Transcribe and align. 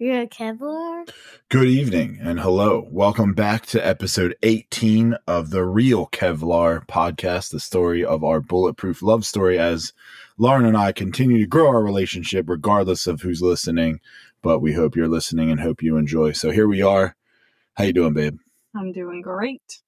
welcome 0.00 0.06
to 0.06 0.18
Real 0.18 0.26
Kevlar. 0.26 1.08
Good 1.48 1.68
evening 1.68 2.18
and 2.20 2.40
hello. 2.40 2.86
Welcome 2.90 3.34
back 3.34 3.66
to 3.66 3.86
episode 3.86 4.36
18 4.42 5.16
of 5.26 5.50
the 5.50 5.64
Real 5.64 6.06
Kevlar 6.08 6.86
podcast, 6.86 7.50
the 7.50 7.60
story 7.60 8.04
of 8.04 8.24
our 8.24 8.40
bulletproof 8.40 9.02
love 9.02 9.24
story 9.24 9.58
as 9.58 9.92
Lauren 10.38 10.64
and 10.64 10.76
I 10.76 10.92
continue 10.92 11.38
to 11.38 11.46
grow 11.46 11.68
our 11.68 11.82
relationship 11.82 12.48
regardless 12.48 13.06
of 13.06 13.20
who's 13.20 13.42
listening, 13.42 14.00
but 14.42 14.60
we 14.60 14.72
hope 14.72 14.96
you're 14.96 15.08
listening 15.08 15.50
and 15.50 15.60
hope 15.60 15.82
you 15.82 15.96
enjoy. 15.96 16.32
So 16.32 16.50
here 16.50 16.68
we 16.68 16.82
are. 16.82 17.16
How 17.74 17.84
you 17.84 17.92
doing, 17.92 18.14
babe? 18.14 18.38
I'm 18.74 18.92
doing 18.92 19.20
great. 19.22 19.82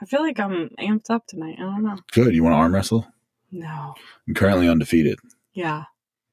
I 0.00 0.04
feel 0.04 0.20
like 0.20 0.38
I'm 0.38 0.70
amped 0.78 1.10
up 1.10 1.26
tonight. 1.26 1.56
I 1.58 1.62
don't 1.62 1.82
know. 1.82 1.98
Good. 2.12 2.34
You 2.34 2.42
want 2.42 2.52
to 2.52 2.58
arm 2.58 2.74
wrestle? 2.74 3.06
No. 3.50 3.94
I'm 4.28 4.34
currently 4.34 4.68
undefeated. 4.68 5.18
Yeah. 5.54 5.84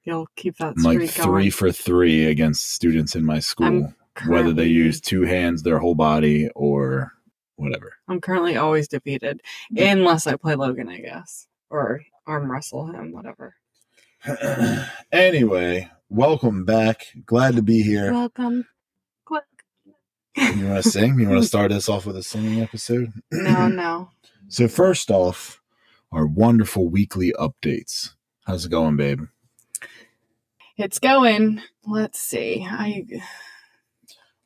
You'll 0.03 0.27
keep 0.35 0.57
that 0.57 0.73
I'm 0.77 0.84
like 0.84 1.09
three 1.09 1.25
going. 1.25 1.52
for 1.52 1.71
three 1.71 2.25
against 2.25 2.71
students 2.73 3.16
in 3.16 3.25
my 3.25 3.39
school, 3.39 3.93
whether 4.27 4.52
they 4.52 4.66
use 4.66 4.99
two 4.99 5.21
hands, 5.23 5.63
their 5.63 5.79
whole 5.79 5.95
body, 5.95 6.49
or 6.55 7.13
whatever. 7.55 7.93
I'm 8.09 8.20
currently 8.20 8.57
always 8.57 8.88
defeated. 8.89 9.41
Unless 9.76 10.27
I 10.27 10.35
play 10.35 10.55
Logan, 10.55 10.89
I 10.89 10.99
guess. 10.99 11.48
Or 11.70 12.02
arm 12.27 12.52
wrestle 12.52 12.88
him, 12.88 13.13
whatever. 13.13 13.55
anyway, 15.12 15.89
welcome 16.09 16.65
back. 16.65 17.07
Glad 17.26 17.55
to 17.55 17.62
be 17.62 17.81
here. 17.81 18.12
Welcome. 18.12 18.65
Quick. 19.26 19.43
You 20.35 20.68
want 20.68 20.84
to 20.84 20.90
sing? 20.90 21.18
You 21.20 21.29
want 21.29 21.41
to 21.41 21.48
start 21.48 21.71
us 21.71 21.87
off 21.87 22.05
with 22.05 22.18
a 22.18 22.24
singing 22.24 22.62
episode? 22.62 23.12
No, 23.31 23.68
no. 23.68 24.09
So 24.49 24.68
first 24.68 25.09
off, 25.09 25.62
our 26.12 26.27
wonderful 26.27 26.87
weekly 26.87 27.34
updates. 27.40 28.09
How's 28.46 28.65
it 28.65 28.70
going, 28.70 28.98
babe? 28.98 29.21
It's 30.77 30.99
going. 30.99 31.62
Let's 31.85 32.20
see. 32.20 32.66
I 32.70 33.05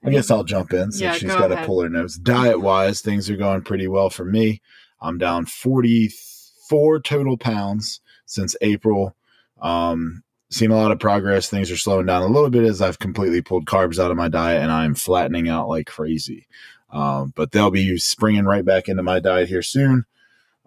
I 0.04 0.10
guess 0.10 0.30
I'll 0.30 0.44
jump 0.44 0.74
in 0.74 0.92
since 0.92 1.02
Yeah, 1.02 1.14
she's 1.14 1.32
go 1.32 1.40
got 1.40 1.48
to 1.50 1.66
pull 1.66 1.82
her 1.82 1.90
nose. 1.90 2.16
Diet 2.16 2.62
wise, 2.62 3.02
things 3.02 3.30
are 3.30 3.36
going 3.36 3.62
pretty 3.62 3.88
well 3.88 4.10
for 4.10 4.26
me. 4.26 4.62
I'm 5.02 5.18
down 5.18 5.46
44 5.46 7.02
total 7.02 7.38
pounds 7.38 8.02
since 8.26 8.56
April. 8.62 9.16
Um, 9.62 10.24
seen 10.50 10.72
a 10.72 10.76
lot 10.76 10.92
of 10.92 11.00
progress. 11.00 11.50
Things 11.50 11.72
are 11.72 11.78
slowing 11.78 12.06
down 12.06 12.22
a 12.22 12.28
little 12.28 12.50
bit 12.50 12.64
as 12.64 12.82
I've 12.82 13.00
completely 13.00 13.42
pulled 13.42 13.66
carbs 13.66 14.00
out 14.04 14.12
of 14.12 14.18
my 14.18 14.28
diet 14.28 14.62
and 14.62 14.72
I'm 14.72 14.96
flattening 14.96 15.50
out 15.50 15.68
like 15.68 15.88
crazy. 15.88 16.48
Um, 16.90 17.34
but 17.36 17.52
they'll 17.52 17.72
be 17.72 17.98
springing 17.98 18.46
right 18.46 18.64
back 18.64 18.88
into 18.88 19.04
my 19.04 19.20
diet 19.20 19.50
here 19.50 19.62
soon. 19.62 20.06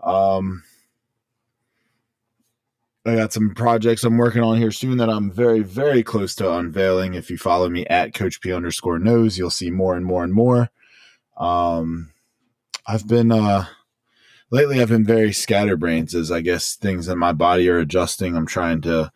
Um, 0.02 0.62
I 3.06 3.16
got 3.16 3.32
some 3.32 3.54
projects 3.54 4.04
I'm 4.04 4.18
working 4.18 4.42
on 4.42 4.58
here 4.58 4.70
soon 4.70 4.98
that 4.98 5.08
I'm 5.08 5.30
very, 5.30 5.60
very 5.60 6.02
close 6.02 6.34
to 6.36 6.52
unveiling. 6.52 7.14
If 7.14 7.30
you 7.30 7.38
follow 7.38 7.70
me 7.70 7.86
at 7.86 8.12
Coach 8.12 8.40
P 8.42 8.52
underscore 8.52 8.98
knows, 8.98 9.38
you'll 9.38 9.48
see 9.48 9.70
more 9.70 9.96
and 9.96 10.04
more 10.04 10.22
and 10.22 10.34
more. 10.34 10.68
Um, 11.38 12.12
I've 12.86 13.08
been 13.08 13.32
uh, 13.32 13.64
lately. 14.50 14.82
I've 14.82 14.90
been 14.90 15.06
very 15.06 15.32
scatterbrains 15.32 16.14
as 16.14 16.30
I 16.30 16.42
guess 16.42 16.76
things 16.76 17.08
in 17.08 17.18
my 17.18 17.32
body 17.32 17.70
are 17.70 17.78
adjusting. 17.78 18.36
I'm 18.36 18.46
trying 18.46 18.82
to 18.82 19.10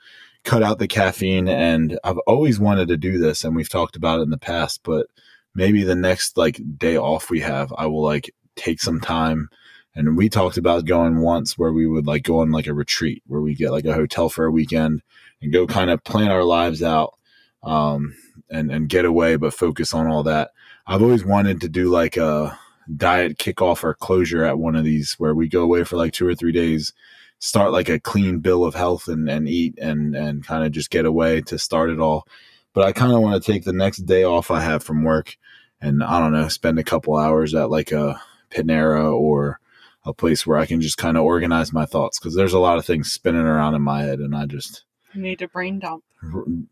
cut 0.45 0.63
out 0.63 0.79
the 0.79 0.89
caffeine, 0.89 1.49
and 1.49 1.99
I've 2.05 2.19
always 2.27 2.59
wanted 2.59 2.89
to 2.89 2.97
do 2.97 3.19
this, 3.19 3.45
and 3.45 3.55
we've 3.55 3.69
talked 3.69 3.97
about 3.97 4.21
it 4.21 4.23
in 4.23 4.31
the 4.31 4.39
past. 4.39 4.81
But 4.83 5.09
maybe 5.55 5.85
the 5.85 5.95
next 5.95 6.39
like 6.39 6.59
day 6.79 6.97
off 6.97 7.29
we 7.29 7.41
have, 7.41 7.71
I 7.77 7.85
will 7.85 8.03
like 8.03 8.35
take 8.57 8.81
some 8.81 9.01
time 9.01 9.51
and 9.95 10.17
we 10.17 10.29
talked 10.29 10.57
about 10.57 10.87
going 10.87 11.21
once 11.21 11.57
where 11.57 11.73
we 11.73 11.87
would 11.87 12.07
like 12.07 12.25
go 12.25 12.41
on 12.41 12.51
like 12.51 12.67
a 12.67 12.75
retreat 12.75 13.23
where 13.27 13.41
we 13.41 13.55
get 13.55 13.71
like 13.71 13.85
a 13.85 13.95
hotel 13.95 14.29
for 14.29 14.45
a 14.45 14.51
weekend 14.51 15.03
and 15.41 15.53
go 15.53 15.67
kind 15.67 15.91
of 15.91 16.03
plan 16.05 16.31
our 16.31 16.45
lives 16.45 16.83
out 16.83 17.15
um, 17.63 18.15
and 18.51 18.71
and 18.71 18.89
get 18.89 19.05
away, 19.05 19.37
but 19.37 19.55
focus 19.55 19.95
on 19.95 20.07
all 20.07 20.23
that. 20.25 20.51
I've 20.87 21.03
always 21.03 21.25
wanted 21.25 21.61
to 21.61 21.69
do 21.69 21.89
like 21.89 22.17
a 22.17 22.59
diet 22.97 23.39
kickoff 23.39 23.83
or 23.83 23.95
closure 23.95 24.45
at 24.45 24.59
one 24.59 24.77
of 24.77 24.85
these 24.85 25.15
where 25.15 25.35
we 25.35 25.49
go 25.49 25.63
away 25.63 25.85
for 25.85 25.97
like 25.97 26.13
two 26.13 26.27
or 26.27 26.35
three 26.35 26.53
days, 26.53 26.93
start 27.39 27.73
like 27.73 27.89
a 27.89 28.01
clean 28.01 28.41
bill 28.41 28.65
of 28.65 28.75
health 28.75 29.09
and 29.09 29.29
and 29.29 29.49
eat 29.49 29.79
and 29.81 30.15
and 30.15 30.47
kind 30.47 30.65
of 30.65 30.73
just 30.73 30.91
get 30.91 31.07
away 31.07 31.41
to 31.43 31.59
start 31.59 31.91
it 31.91 32.01
all. 32.01 32.27
But 32.73 32.85
I 32.85 32.93
kind 32.93 33.13
of 33.13 33.21
want 33.21 33.43
to 33.43 33.53
take 33.53 33.65
the 33.65 33.73
next 33.73 33.99
day 33.99 34.25
off 34.25 34.51
I 34.51 34.61
have 34.61 34.83
from 34.83 35.05
work 35.05 35.37
and 35.81 36.03
I 36.03 36.19
don't 36.19 36.33
know, 36.33 36.49
spend 36.49 36.79
a 36.79 36.85
couple 36.85 37.17
hours 37.17 37.55
at 37.55 37.71
like 37.71 37.93
a 37.93 38.21
Panera 38.51 39.13
or 39.13 39.61
a 40.05 40.13
place 40.13 40.47
where 40.47 40.59
I 40.59 40.67
can 40.67 40.81
just 40.81 40.99
kind 40.99 41.17
of 41.17 41.25
organize 41.25 41.73
my 41.73 41.87
thoughts 41.87 42.19
because 42.19 42.35
there's 42.35 42.53
a 42.53 42.59
lot 42.59 42.79
of 42.79 42.85
things 42.85 43.13
spinning 43.13 43.43
around 43.43 43.75
in 43.75 43.83
my 43.83 44.03
head, 44.03 44.19
and 44.19 44.37
I 44.37 44.47
just 44.47 44.85
need 45.15 45.43
a 45.43 45.49
brain 45.49 45.79
dump. 45.79 46.05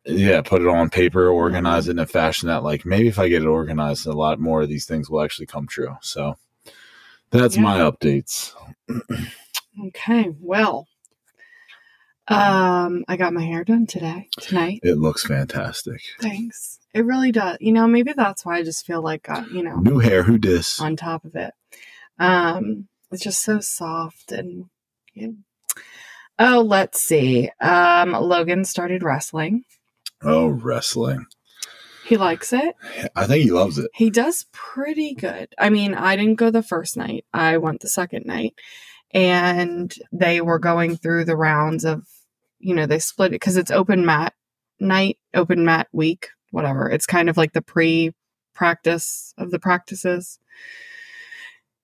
yeah 0.05 0.41
put 0.43 0.63
it 0.63 0.69
on 0.69 0.91
paper, 0.91 1.29
organize 1.29 1.89
it 1.89 1.93
in 1.93 1.99
a 1.99 2.07
fashion 2.07 2.49
that 2.49 2.63
like 2.63 2.85
maybe 2.85 3.09
if 3.09 3.19
I 3.19 3.29
get 3.29 3.43
it 3.43 3.47
organized, 3.49 4.07
a 4.07 4.13
lot 4.13 4.41
more 4.41 4.63
of 4.63 4.69
these 4.69 4.87
things 4.87 5.09
will 5.09 5.23
actually 5.23 5.47
come 5.47 5.67
true. 5.67 5.97
So 6.01 6.37
that's 7.31 7.57
my 7.57 7.79
updates. 7.79 8.53
Okay, 9.87 10.31
well. 10.41 10.87
Um, 12.29 13.05
I 13.09 13.17
got 13.17 13.33
my 13.33 13.43
hair 13.43 13.65
done 13.65 13.87
today, 13.87 14.29
tonight. 14.41 14.81
It 14.83 14.97
looks 14.97 15.25
fantastic. 15.27 16.01
Thanks. 16.21 16.79
It 16.95 17.05
really 17.05 17.33
does. 17.33 17.57
You 17.61 17.73
know, 17.73 17.87
maybe 17.87 18.13
that's 18.13 18.45
why 18.45 18.59
I 18.59 18.63
just 18.63 18.87
feel 18.87 19.03
like, 19.03 19.29
uh, 19.29 19.45
you 19.53 19.63
know, 19.63 19.77
New 19.77 19.99
hair, 19.99 20.23
who 20.23 20.39
dis? 20.39 20.81
on 20.81 20.95
top 20.95 21.25
of 21.25 21.35
it. 21.35 21.53
Um, 22.19 22.87
it's 23.13 23.25
just 23.25 23.43
so 23.43 23.61
soft 23.61 24.33
and. 24.33 24.67
Yeah. 25.15 25.29
Oh, 26.39 26.63
let's 26.67 27.01
see. 27.01 27.51
Um, 27.61 28.13
Logan 28.13 28.65
started 28.65 29.03
wrestling. 29.03 29.65
Oh, 30.23 30.49
wrestling. 30.49 31.27
He 32.05 32.17
likes 32.17 32.53
it. 32.53 32.75
I 33.15 33.27
think 33.27 33.45
he 33.45 33.53
loves 33.53 33.79
it. 33.79 33.91
He 33.95 34.11
does 34.11 34.47
pretty 34.53 35.15
good. 35.15 35.49
I 35.59 35.71
mean, 35.71 35.95
I 35.95 36.17
didn't 36.17 36.37
go 36.37 36.51
the 36.51 36.63
first 36.63 36.97
night. 36.97 37.25
I 37.33 37.59
went 37.59 37.81
the 37.81 37.89
second 37.89 38.27
night, 38.27 38.55
and 39.13 39.95
they 40.11 40.41
were 40.41 40.59
going 40.59 40.97
through 40.97 41.27
the 41.27 41.37
rounds 41.37 41.85
of, 41.85 42.07
you 42.59 42.75
know, 42.75 42.87
they 42.87 42.99
split 42.99 43.29
it 43.29 43.41
because 43.41 43.57
it's 43.57 43.71
open 43.71 44.05
mat 44.05 44.35
night, 44.81 45.19
open 45.33 45.65
mat 45.65 45.89
week, 45.93 46.29
whatever. 46.51 46.91
It's 46.91 47.07
kind 47.07 47.31
of 47.31 47.37
like 47.37 47.53
the 47.53 47.63
pre 47.63 48.13
practice 48.55 49.33
of 49.39 49.51
the 49.51 49.59
practices. 49.59 50.39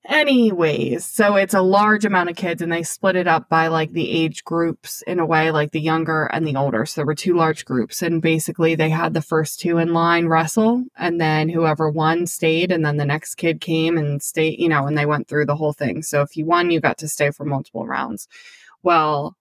Anyways, 0.09 1.05
so 1.05 1.37
it's 1.37 1.53
a 1.53 1.61
large 1.61 2.07
amount 2.07 2.31
of 2.31 2.37
kids 2.37 2.63
and 2.63 2.73
they 2.73 2.83
split 2.83 3.15
it 3.15 3.27
up 3.27 3.51
by 3.51 3.67
like 3.67 3.93
the 3.93 4.11
age 4.11 4.43
groups 4.43 5.03
in 5.03 5.21
a 5.21 5.27
way, 5.27 5.51
like 5.51 5.73
the 5.73 5.83
younger 5.83 6.25
and 6.33 6.47
the 6.47 6.57
older. 6.57 6.87
So 6.87 7.01
there 7.01 7.07
were 7.07 7.15
two 7.15 7.37
large 7.37 7.67
groups 7.67 8.01
and 8.01 8.23
basically 8.23 8.75
they 8.75 8.89
had 8.89 9.13
the 9.13 9.21
first 9.21 9.61
two 9.61 9.77
in 9.77 9.93
line 9.93 10.27
wrestle 10.27 10.85
and 10.97 11.21
then 11.21 11.51
whoever 11.51 11.91
won 11.91 12.27
stayed 12.27 12.73
and 12.73 12.87
then 12.87 12.97
the 12.97 13.05
next 13.05 13.35
kid 13.35 13.61
came 13.61 13.99
and 13.99 14.23
stayed, 14.23 14.59
you 14.59 14.71
know, 14.71 14.87
and 14.87 14.97
they 14.97 15.05
went 15.05 15.29
through 15.29 15.45
the 15.45 15.57
whole 15.57 15.75
thing. 15.75 16.01
So 16.03 16.23
if 16.23 16.39
you 16.39 16.47
won, 16.47 16.71
you 16.71 16.81
got 16.81 16.97
to 16.99 17.09
stay 17.09 17.31
for 17.31 17.45
multiple 17.45 17.87
rounds. 17.87 18.29
Well, 18.83 19.37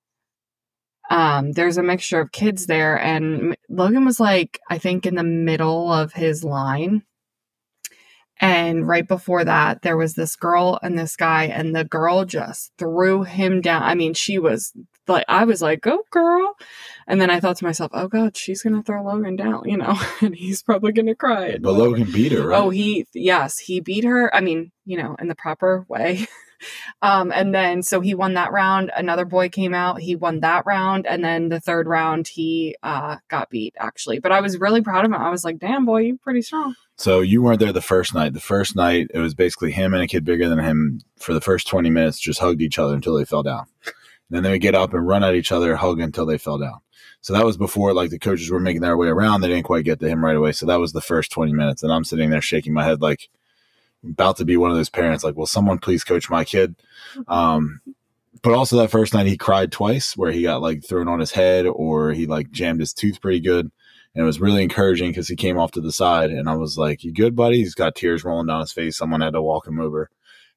um, 1.10 1.54
there's 1.54 1.78
a 1.78 1.84
mixture 1.84 2.20
of 2.20 2.34
kids 2.34 2.66
there 2.66 3.00
and 3.00 3.56
Logan 3.70 4.04
was 4.04 4.20
like, 4.20 4.60
I 4.70 4.80
think 4.80 5.06
in 5.06 5.16
the 5.16 5.24
middle 5.24 5.94
of 5.94 6.12
his 6.12 6.44
line. 6.44 7.04
And 8.40 8.88
right 8.88 9.08
before 9.08 9.44
that, 9.44 9.82
there 9.82 9.98
was 9.98 10.14
this 10.14 10.36
girl 10.36 10.80
and 10.84 10.98
this 10.98 11.16
guy, 11.16 11.46
and 11.46 11.76
the 11.76 11.84
girl 11.84 12.26
just 12.26 12.72
threw 12.78 13.24
him 13.24 13.62
down. 13.62 13.84
I 13.84 13.96
mean, 13.96 14.14
she 14.14 14.38
was 14.38 14.74
like, 15.08 15.26
I 15.28 15.46
was 15.46 15.62
like, 15.62 15.82
go 15.82 16.04
girl. 16.12 16.56
And 17.08 17.20
then 17.20 17.30
I 17.30 17.40
thought 17.40 17.58
to 17.58 17.66
myself, 17.66 17.92
oh 17.94 18.08
God, 18.08 18.38
she's 18.38 18.62
going 18.62 18.76
to 18.76 18.84
throw 18.84 19.04
Logan 19.04 19.36
down, 19.36 19.64
you 19.66 19.78
know, 19.78 20.00
and 20.22 20.36
he's 20.36 20.62
probably 20.62 20.92
going 20.92 21.08
to 21.08 21.16
cry. 21.16 21.58
But. 21.58 21.74
Logan 21.74 22.12
beat 22.12 22.32
her, 22.32 22.48
right? 22.48 22.60
Oh, 22.60 22.70
he 22.70 23.08
yes, 23.14 23.60
he 23.60 23.80
beat 23.80 24.04
her. 24.04 24.34
I 24.36 24.42
mean, 24.42 24.72
you 24.86 24.98
know, 24.98 25.16
in 25.20 25.28
the 25.28 25.36
proper 25.36 25.86
way. 25.88 26.28
um, 27.02 27.32
and 27.32 27.54
then 27.54 27.84
so 27.84 28.00
he 28.00 28.14
won 28.14 28.34
that 28.36 28.52
round. 28.52 28.92
Another 28.96 29.26
boy 29.26 29.50
came 29.50 29.74
out, 29.74 30.02
he 30.02 30.16
won 30.16 30.40
that 30.42 30.66
round, 30.66 31.06
and 31.06 31.24
then 31.24 31.50
the 31.50 31.60
third 31.60 31.88
round 31.88 32.28
he 32.28 32.76
uh 32.84 33.18
got 33.30 33.50
beat 33.50 33.76
actually. 33.80 34.20
But 34.20 34.32
I 34.32 34.42
was 34.42 34.60
really 34.60 34.82
proud 34.82 35.06
of 35.06 35.12
him. 35.12 35.18
I 35.18 35.30
was 35.30 35.44
like, 35.44 35.60
damn 35.60 35.86
boy, 35.86 36.02
you're 36.02 36.18
pretty 36.18 36.42
strong. 36.42 36.76
So 36.98 37.22
you 37.22 37.44
weren't 37.44 37.60
there 37.60 37.74
the 37.74 37.82
first 37.82 38.16
night. 38.16 38.34
The 38.34 38.40
first 38.40 38.76
night, 38.76 39.12
it 39.14 39.20
was 39.20 39.36
basically 39.36 39.72
him 39.72 39.94
and 39.94 40.02
a 40.02 40.08
kid 40.08 40.26
bigger 40.26 40.50
than 40.50 40.60
him 40.60 41.02
for 41.18 41.34
the 41.34 41.42
first 41.42 41.68
20 41.68 41.92
minutes, 41.92 42.20
just 42.20 42.40
hugged 42.40 42.62
each 42.62 42.80
other 42.80 42.96
until 42.96 43.16
they 43.16 43.26
fell 43.26 43.44
down. 43.44 43.66
And 43.86 43.94
then 44.36 44.44
they 44.44 44.52
would 44.52 44.62
get 44.62 44.76
up 44.76 44.94
and 44.94 45.08
run 45.08 45.24
at 45.24 45.36
each 45.36 45.52
other, 45.52 45.76
hug 45.76 46.00
until 46.00 46.26
they 46.26 46.40
fell 46.40 46.58
down. 46.58 46.80
So 47.22 47.34
that 47.34 47.46
was 47.46 47.58
before 47.58 47.94
like 47.94 48.10
the 48.10 48.20
coaches 48.20 48.50
were 48.50 48.60
making 48.60 48.82
their 48.82 48.98
way 48.98 49.08
around. 49.08 49.42
They 49.42 49.48
didn't 49.48 49.66
quite 49.66 49.86
get 49.86 50.00
to 50.00 50.08
him 50.08 50.24
right 50.24 50.36
away. 50.36 50.54
So 50.54 50.66
that 50.66 50.80
was 50.80 50.94
the 50.94 51.02
first 51.02 51.32
20 51.32 51.54
minutes. 51.54 51.84
And 51.84 51.92
I'm 51.92 52.04
sitting 52.04 52.30
there 52.30 52.42
shaking 52.42 52.74
my 52.74 52.84
head 52.84 53.02
like 53.02 53.30
about 54.10 54.38
to 54.38 54.46
be 54.46 54.58
one 54.58 54.72
of 54.72 54.78
those 54.78 54.90
parents, 54.90 55.24
like, 55.24 55.36
will 55.36 55.46
someone 55.46 55.80
please 55.80 56.04
coach 56.04 56.30
my 56.30 56.44
kid? 56.44 56.76
Um, 57.28 57.82
but 58.44 58.54
also 58.54 58.78
that 58.78 58.92
first 58.92 59.14
night 59.14 59.26
he 59.26 59.38
cried 59.38 59.72
twice 59.72 60.16
where 60.16 60.32
he 60.32 60.44
got 60.44 60.62
like 60.62 60.84
thrown 60.86 61.08
on 61.08 61.20
his 61.20 61.32
head 61.32 61.66
or 61.66 62.12
he 62.14 62.28
like 62.28 62.52
jammed 62.52 62.80
his 62.80 62.94
tooth 62.94 63.20
pretty 63.22 63.40
good. 63.40 63.72
And 64.14 64.24
it 64.24 64.26
was 64.26 64.40
really 64.42 64.64
encouraging 64.64 65.10
because 65.12 65.28
he 65.28 65.36
came 65.36 65.58
off 65.58 65.72
to 65.72 65.82
the 65.82 65.92
side 65.92 66.30
and 66.32 66.48
I 66.50 66.56
was 66.56 66.78
like, 66.78 67.04
You 67.04 67.12
good, 67.14 67.36
buddy? 67.36 67.58
He's 67.58 67.76
got 67.76 67.96
tears 67.96 68.24
rolling 68.24 68.48
down 68.48 68.62
his 68.62 68.72
face. 68.72 68.98
Someone 68.98 69.22
had 69.22 69.34
to 69.34 69.42
walk 69.42 69.68
him 69.68 69.80
over. 69.80 70.10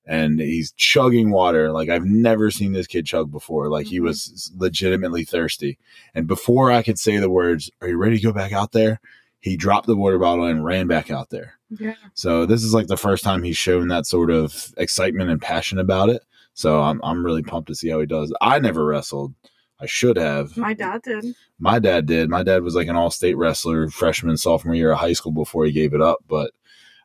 and 0.07 0.41
he's 0.41 0.73
chugging 0.73 1.31
water 1.31 1.71
like 1.73 1.91
I've 1.91 2.07
never 2.07 2.51
seen 2.51 2.73
this 2.73 2.87
kid 2.87 3.05
chug 3.05 3.31
before. 3.31 3.69
Like 3.69 3.87
he 3.87 3.99
Mhm. 4.01 4.05
was 4.05 4.51
legitimately 4.57 5.25
thirsty. 5.25 5.79
And 6.15 6.27
before 6.27 6.73
I 6.73 6.83
could 6.83 6.99
say 6.99 7.19
the 7.19 7.29
words, 7.31 7.71
"Are 7.83 7.89
you 7.89 7.99
ready 7.99 8.17
to 8.17 8.23
go 8.23 8.33
back 8.33 8.51
out 8.53 8.73
there?" 8.73 8.99
He 9.41 9.57
dropped 9.57 9.87
the 9.87 9.97
water 9.97 10.19
bottle 10.19 10.45
and 10.45 10.65
ran 10.65 10.87
back 10.87 11.11
out 11.11 11.31
there. 11.31 11.55
Yeah. 11.71 11.95
So 12.15 12.47
this 12.47 12.63
is 12.63 12.75
like 12.75 12.89
the 12.89 12.97
first 12.97 13.25
time 13.25 13.43
he's 13.43 13.57
shown 13.57 13.89
that 13.89 14.07
sort 14.07 14.31
of 14.31 14.73
excitement 14.77 15.31
and 15.31 15.41
passion 15.41 15.79
about 15.79 16.11
it. 16.11 16.23
So 16.55 16.83
I'm 16.83 17.01
I'm 17.03 17.25
really 17.25 17.43
pumped 17.43 17.69
to 17.69 17.75
see 17.75 17.89
how 17.89 18.01
he 18.01 18.07
does. 18.07 18.35
I 18.41 18.59
never 18.59 18.85
wrestled. 18.85 19.35
I 19.81 19.87
should 19.87 20.19
have. 20.19 20.57
My 20.57 20.75
dad 20.75 21.03
did. 21.03 21.25
My 21.59 21.79
dad 21.79 22.07
did. 22.07 22.29
My 22.29 22.43
dad 22.43 22.63
was 22.63 22.75
like 22.75 22.89
an 22.89 22.97
all-state 22.97 23.37
wrestler 23.37 23.89
freshman 23.89 24.37
sophomore 24.37 24.75
year 24.75 24.93
of 24.93 24.99
high 24.99 25.15
school 25.15 25.33
before 25.33 25.65
he 25.65 25.73
gave 25.73 25.95
it 25.95 26.03
up, 26.03 26.19
but 26.29 26.51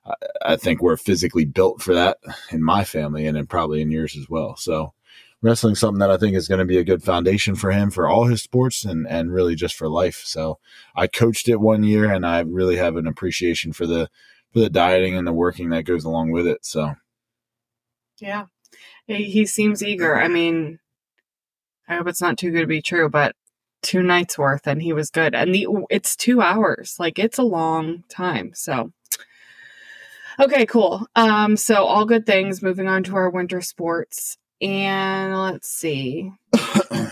I, 0.06 0.14
I 0.42 0.56
think 0.58 0.82
we're 0.82 0.98
physically 0.98 1.46
built 1.46 1.82
for 1.82 1.94
that 1.94 2.18
in 2.52 2.62
my 2.62 2.84
family 2.84 3.28
and 3.28 3.38
then 3.38 3.46
probably 3.46 3.82
in 3.82 3.92
yours 3.92 4.18
as 4.18 4.30
well. 4.30 4.58
So 4.58 4.94
wrestling 5.42 5.76
something 5.76 6.00
that 6.00 6.10
I 6.10 6.18
think 6.18 6.36
is 6.36 6.48
going 6.48 6.60
to 6.60 6.66
be 6.66 6.78
a 6.78 6.84
good 6.84 7.04
foundation 7.04 7.56
for 7.56 7.72
him 7.72 7.92
for 7.92 8.08
all 8.08 8.26
his 8.26 8.42
sports 8.42 8.84
and 8.84 9.08
and 9.08 9.32
really 9.32 9.56
just 9.56 9.76
for 9.76 9.88
life. 9.88 10.24
So 10.26 10.60
I 10.96 11.08
coached 11.08 11.48
it 11.48 11.60
one 11.60 11.84
year 11.84 12.12
and 12.12 12.26
I 12.26 12.40
really 12.42 12.78
have 12.78 12.96
an 12.96 13.08
appreciation 13.08 13.74
for 13.74 13.86
the 13.86 14.10
for 14.52 14.60
the 14.60 14.70
dieting 14.70 15.16
and 15.16 15.28
the 15.28 15.34
working 15.34 15.70
that 15.70 15.84
goes 15.84 16.04
along 16.04 16.32
with 16.32 16.48
it. 16.48 16.66
So 16.66 16.96
Yeah. 18.20 18.46
He, 19.08 19.46
seems 19.46 19.84
eager. 19.84 20.20
I 20.20 20.28
mean, 20.28 20.80
I 21.88 21.96
hope 21.98 22.08
it's 22.08 22.22
not 22.22 22.38
too 22.40 22.50
good 22.52 22.62
to 22.62 22.68
be 22.68 22.82
true, 22.82 23.08
but 23.08 23.36
two 23.84 24.02
nights 24.02 24.38
worth 24.38 24.66
and 24.66 24.82
he 24.82 24.94
was 24.94 25.12
good. 25.12 25.36
And 25.36 25.54
the 25.54 25.68
it's 25.92 26.16
2 26.16 26.42
hours. 26.42 26.96
Like 27.00 27.20
it's 27.20 27.38
a 27.38 27.44
long 27.44 28.04
time. 28.10 28.52
So 28.56 28.92
Okay, 30.40 30.66
cool. 30.66 31.06
Um 31.16 31.56
so 31.56 31.84
all 31.86 32.06
good 32.06 32.26
things 32.26 32.64
moving 32.64 32.88
on 32.88 33.04
to 33.04 33.16
our 33.16 33.30
winter 33.30 33.62
sports. 33.62 34.38
And 34.62 35.38
let's 35.38 35.70
see. 35.70 36.32
how 36.56 37.12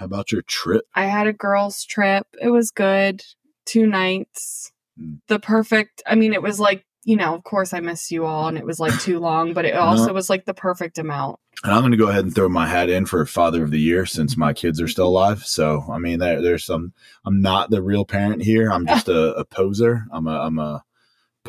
about 0.00 0.32
your 0.32 0.42
trip? 0.42 0.84
I 0.94 1.04
had 1.04 1.26
a 1.26 1.32
girls' 1.32 1.84
trip. 1.84 2.26
It 2.40 2.50
was 2.50 2.70
good. 2.70 3.22
Two 3.64 3.86
nights. 3.86 4.72
Mm. 5.00 5.20
The 5.28 5.38
perfect. 5.38 6.02
I 6.06 6.14
mean, 6.14 6.32
it 6.32 6.42
was 6.42 6.60
like 6.60 6.84
you 7.04 7.16
know. 7.16 7.34
Of 7.34 7.44
course, 7.44 7.72
I 7.72 7.80
miss 7.80 8.10
you 8.10 8.26
all, 8.26 8.48
and 8.48 8.58
it 8.58 8.66
was 8.66 8.78
like 8.78 8.98
too 9.00 9.18
long, 9.18 9.54
but 9.54 9.64
it 9.64 9.74
also 9.74 10.12
was 10.12 10.28
like 10.28 10.44
the 10.44 10.54
perfect 10.54 10.98
amount. 10.98 11.38
And 11.64 11.72
I'm 11.72 11.80
going 11.80 11.92
to 11.92 11.98
go 11.98 12.08
ahead 12.08 12.24
and 12.24 12.34
throw 12.34 12.48
my 12.48 12.66
hat 12.68 12.88
in 12.88 13.06
for 13.06 13.24
Father 13.26 13.64
of 13.64 13.70
the 13.70 13.80
Year 13.80 14.06
since 14.06 14.36
my 14.36 14.52
kids 14.52 14.80
are 14.80 14.86
still 14.86 15.08
alive. 15.08 15.44
So, 15.44 15.84
I 15.90 15.98
mean, 15.98 16.20
there, 16.20 16.40
there's 16.40 16.64
some. 16.64 16.92
I'm 17.24 17.40
not 17.40 17.70
the 17.70 17.82
real 17.82 18.04
parent 18.04 18.42
here. 18.42 18.70
I'm 18.70 18.86
just 18.86 19.08
a, 19.08 19.34
a 19.34 19.44
poser. 19.44 20.04
I'm 20.12 20.26
a 20.26 20.38
I'm 20.38 20.58
a 20.58 20.84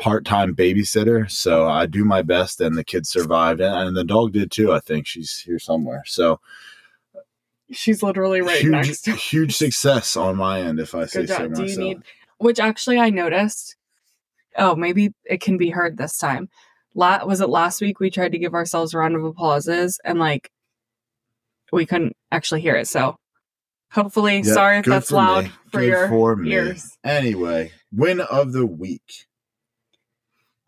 part 0.00 0.24
time 0.24 0.54
babysitter. 0.56 1.30
So 1.30 1.68
I 1.68 1.86
do 1.86 2.04
my 2.04 2.22
best, 2.22 2.60
and 2.60 2.76
the 2.76 2.82
kids 2.84 3.08
survived, 3.10 3.60
and, 3.60 3.88
and 3.88 3.96
the 3.96 4.04
dog 4.04 4.32
did 4.32 4.50
too. 4.50 4.72
I 4.72 4.80
think 4.80 5.06
she's 5.06 5.38
here 5.38 5.58
somewhere. 5.58 6.02
So 6.06 6.40
She's 7.72 8.02
literally 8.02 8.40
right 8.40 8.60
huge 8.60 8.72
next 8.72 9.02
to. 9.02 9.12
huge 9.12 9.54
success 9.56 10.16
on 10.16 10.36
my 10.36 10.60
end, 10.60 10.80
if 10.80 10.92
I 10.92 11.04
say 11.06 11.24
so 11.26 11.36
job. 11.38 11.54
Do 11.54 11.62
myself. 11.62 11.68
you 11.70 11.78
need? 11.78 11.98
Which 12.38 12.58
actually, 12.58 12.98
I 12.98 13.10
noticed. 13.10 13.76
Oh, 14.58 14.74
maybe 14.74 15.14
it 15.24 15.40
can 15.40 15.56
be 15.56 15.70
heard 15.70 15.96
this 15.96 16.18
time. 16.18 16.48
La- 16.96 17.24
was 17.24 17.40
it 17.40 17.48
last 17.48 17.80
week 17.80 18.00
we 18.00 18.10
tried 18.10 18.32
to 18.32 18.38
give 18.38 18.54
ourselves 18.54 18.92
a 18.92 18.98
round 18.98 19.14
of 19.14 19.22
applauses 19.24 20.00
and 20.04 20.18
like 20.18 20.50
we 21.72 21.86
couldn't 21.86 22.16
actually 22.32 22.60
hear 22.60 22.74
it. 22.74 22.88
So 22.88 23.16
hopefully, 23.92 24.38
Yeah, 24.38 24.52
sorry 24.54 24.78
if 24.78 24.86
that's 24.86 25.10
for 25.10 25.14
loud 25.14 25.44
me. 25.44 25.50
for 25.70 25.80
Good 25.80 25.86
your 25.88 26.08
for 26.08 26.34
me. 26.34 26.52
ears. 26.52 26.98
Anyway, 27.04 27.70
win 27.92 28.20
of 28.20 28.52
the 28.52 28.66
week. 28.66 29.26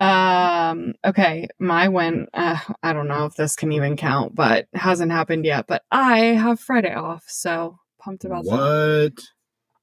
Um. 0.03 0.95
Okay, 1.05 1.49
my 1.59 1.89
win. 1.89 2.27
Uh, 2.35 2.59
I 2.83 2.93
don't 2.93 3.09
know 3.09 3.25
if 3.27 3.35
this 3.35 3.57
can 3.57 3.73
even 3.73 3.97
count, 3.97 4.35
but 4.35 4.67
hasn't 4.75 5.13
happened 5.13 5.45
yet. 5.45 5.67
But 5.67 5.83
I 5.91 6.19
have 6.19 6.61
Friday 6.61 6.95
off, 6.95 7.25
so 7.29 7.79
pumped 8.01 8.25
about 8.25 8.45
that. 8.45 8.51
What? 8.51 9.25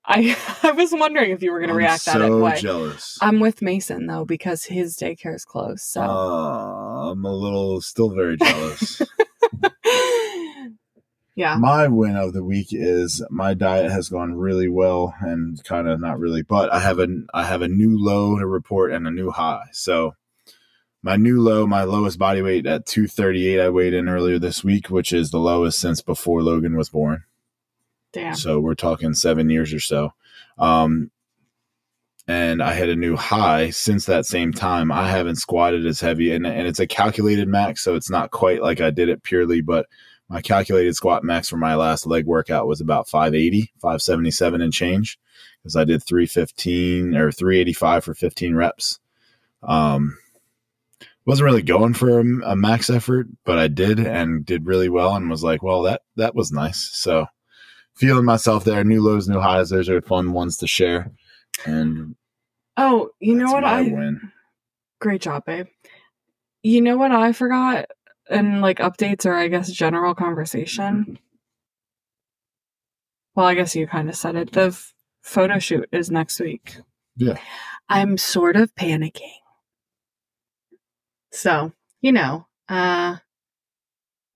I 0.06 0.36
I 0.64 0.72
was 0.72 0.92
wondering 0.92 1.32
if 1.32 1.44
you 1.44 1.52
were 1.52 1.60
going 1.60 1.70
to 1.70 1.76
react 1.76 2.02
so 2.02 2.18
that 2.20 2.32
way. 2.32 2.60
jealous. 2.60 3.18
I'm 3.22 3.40
with 3.40 3.62
Mason 3.62 4.08
though 4.08 4.26
because 4.26 4.64
his 4.64 4.98
daycare 4.98 5.36
is 5.36 5.46
closed. 5.46 5.82
So 5.82 6.02
Uh, 6.02 7.12
I'm 7.12 7.24
a 7.24 7.32
little 7.34 7.80
still 7.82 8.10
very 8.10 8.38
jealous. 8.38 9.02
yeah. 11.40 11.56
my 11.56 11.88
win 11.88 12.18
of 12.18 12.34
the 12.34 12.44
week 12.44 12.68
is 12.72 13.26
my 13.30 13.54
diet 13.54 13.90
has 13.90 14.10
gone 14.10 14.36
really 14.36 14.68
well 14.68 15.16
and 15.22 15.64
kind 15.64 15.88
of 15.88 16.02
not 16.02 16.20
really, 16.20 16.42
but 16.42 16.72
I 16.72 16.80
have 16.80 17.00
a 17.00 17.08
I 17.34 17.46
have 17.46 17.62
a 17.62 17.70
new 17.70 17.98
low 17.98 18.38
to 18.38 18.46
report 18.46 18.92
and 18.92 19.08
a 19.08 19.12
new 19.12 19.32
high. 19.32 19.64
So 19.72 20.16
my 21.02 21.16
new 21.16 21.42
low, 21.42 21.66
my 21.66 21.86
lowest 21.86 22.20
body 22.20 22.42
weight 22.42 22.66
at 22.66 22.86
238 22.86 23.62
I 23.62 23.70
weighed 23.70 23.94
in 23.94 24.10
earlier 24.10 24.38
this 24.38 24.66
week, 24.66 24.90
which 24.90 25.14
is 25.14 25.32
the 25.32 25.40
lowest 25.40 25.80
since 25.80 26.02
before 26.02 26.44
Logan 26.44 26.76
was 26.76 26.90
born. 26.90 27.24
Damn. 28.12 28.36
So 28.36 28.60
we're 28.60 28.76
talking 28.76 29.14
7 29.14 29.50
years 29.50 29.74
or 29.74 29.80
so. 29.80 30.12
Um 30.58 31.10
and 32.28 32.62
I 32.62 32.74
had 32.74 32.90
a 32.90 32.98
new 32.98 33.16
high 33.16 33.70
since 33.70 34.06
that 34.08 34.26
same 34.26 34.52
time. 34.52 34.92
I 34.92 35.10
haven't 35.10 35.38
squatted 35.38 35.86
as 35.88 36.00
heavy, 36.00 36.32
and, 36.32 36.46
and 36.46 36.68
it's 36.68 36.80
a 36.80 36.86
calculated 36.86 37.48
max, 37.48 37.82
so 37.82 37.96
it's 37.96 38.12
not 38.12 38.30
quite 38.30 38.62
like 38.62 38.82
I 38.82 38.92
did 38.92 39.10
it 39.10 39.24
purely, 39.24 39.62
but 39.62 39.88
my 40.30 40.42
calculated 40.42 40.96
squat 40.96 41.24
max 41.24 41.50
for 41.50 41.58
my 41.58 41.76
last 41.76 42.06
leg 42.06 42.26
workout 42.26 42.68
was 42.68 42.82
about 42.82 43.10
580, 43.10 43.72
577 43.82 44.62
and 44.62 44.72
change 44.72 45.20
because 45.62 45.76
I 45.76 45.84
did 45.84 46.04
315 46.04 47.16
or 47.16 47.32
385 47.32 48.04
for 48.04 48.14
15 48.14 48.56
reps. 48.56 49.00
Um, 49.64 50.18
wasn't 51.26 51.46
really 51.46 51.62
going 51.62 51.94
for 51.94 52.20
a, 52.20 52.52
a 52.52 52.56
max 52.56 52.90
effort, 52.90 53.28
but 53.44 53.58
I 53.60 53.68
did 53.68 54.00
and 54.00 54.46
did 54.46 54.66
really 54.66 54.90
well 54.90 55.16
and 55.16 55.30
was 55.30 55.44
like, 55.44 55.62
well, 55.62 55.84
that, 55.84 56.02
that 56.16 56.36
was 56.36 56.52
nice. 56.52 56.90
So 56.94 57.26
feeling 57.96 58.26
myself 58.26 58.64
there, 58.64 58.84
new 58.84 59.02
lows, 59.02 59.28
new 59.28 59.40
highs. 59.40 59.70
Those 59.70 59.90
are 59.90 60.02
fun 60.02 60.32
ones 60.32 60.58
to 60.58 60.68
share. 60.68 61.12
And 61.66 62.16
Oh, 62.82 63.10
you 63.20 63.36
know 63.36 63.52
what 63.52 63.66
I 63.66 63.82
win. 63.82 64.32
Great 65.02 65.22
job, 65.22 65.44
babe. 65.46 65.68
You 66.64 66.82
know 66.82 66.96
what 66.96 67.12
I 67.12 67.34
forgot 67.34 67.88
in 68.30 68.62
like 68.62 68.80
updates 68.80 69.26
or 69.26 69.34
I 69.34 69.48
guess 69.48 69.72
general 69.72 70.14
conversation? 70.16 71.20
Well, 73.36 73.46
I 73.46 73.56
guess 73.56 73.76
you 73.76 73.88
kind 73.88 74.10
of 74.10 74.16
said 74.16 74.36
it. 74.36 74.52
The 74.52 74.68
f- 74.68 74.94
photo 75.22 75.60
shoot 75.60 75.88
is 75.92 76.12
next 76.12 76.40
week. 76.40 76.78
Yeah. 77.16 77.38
I'm 77.88 78.18
sort 78.18 78.56
of 78.56 78.74
panicking. 78.76 79.32
So, 81.32 81.74
you 82.02 82.12
know, 82.12 82.48
uh 82.68 83.18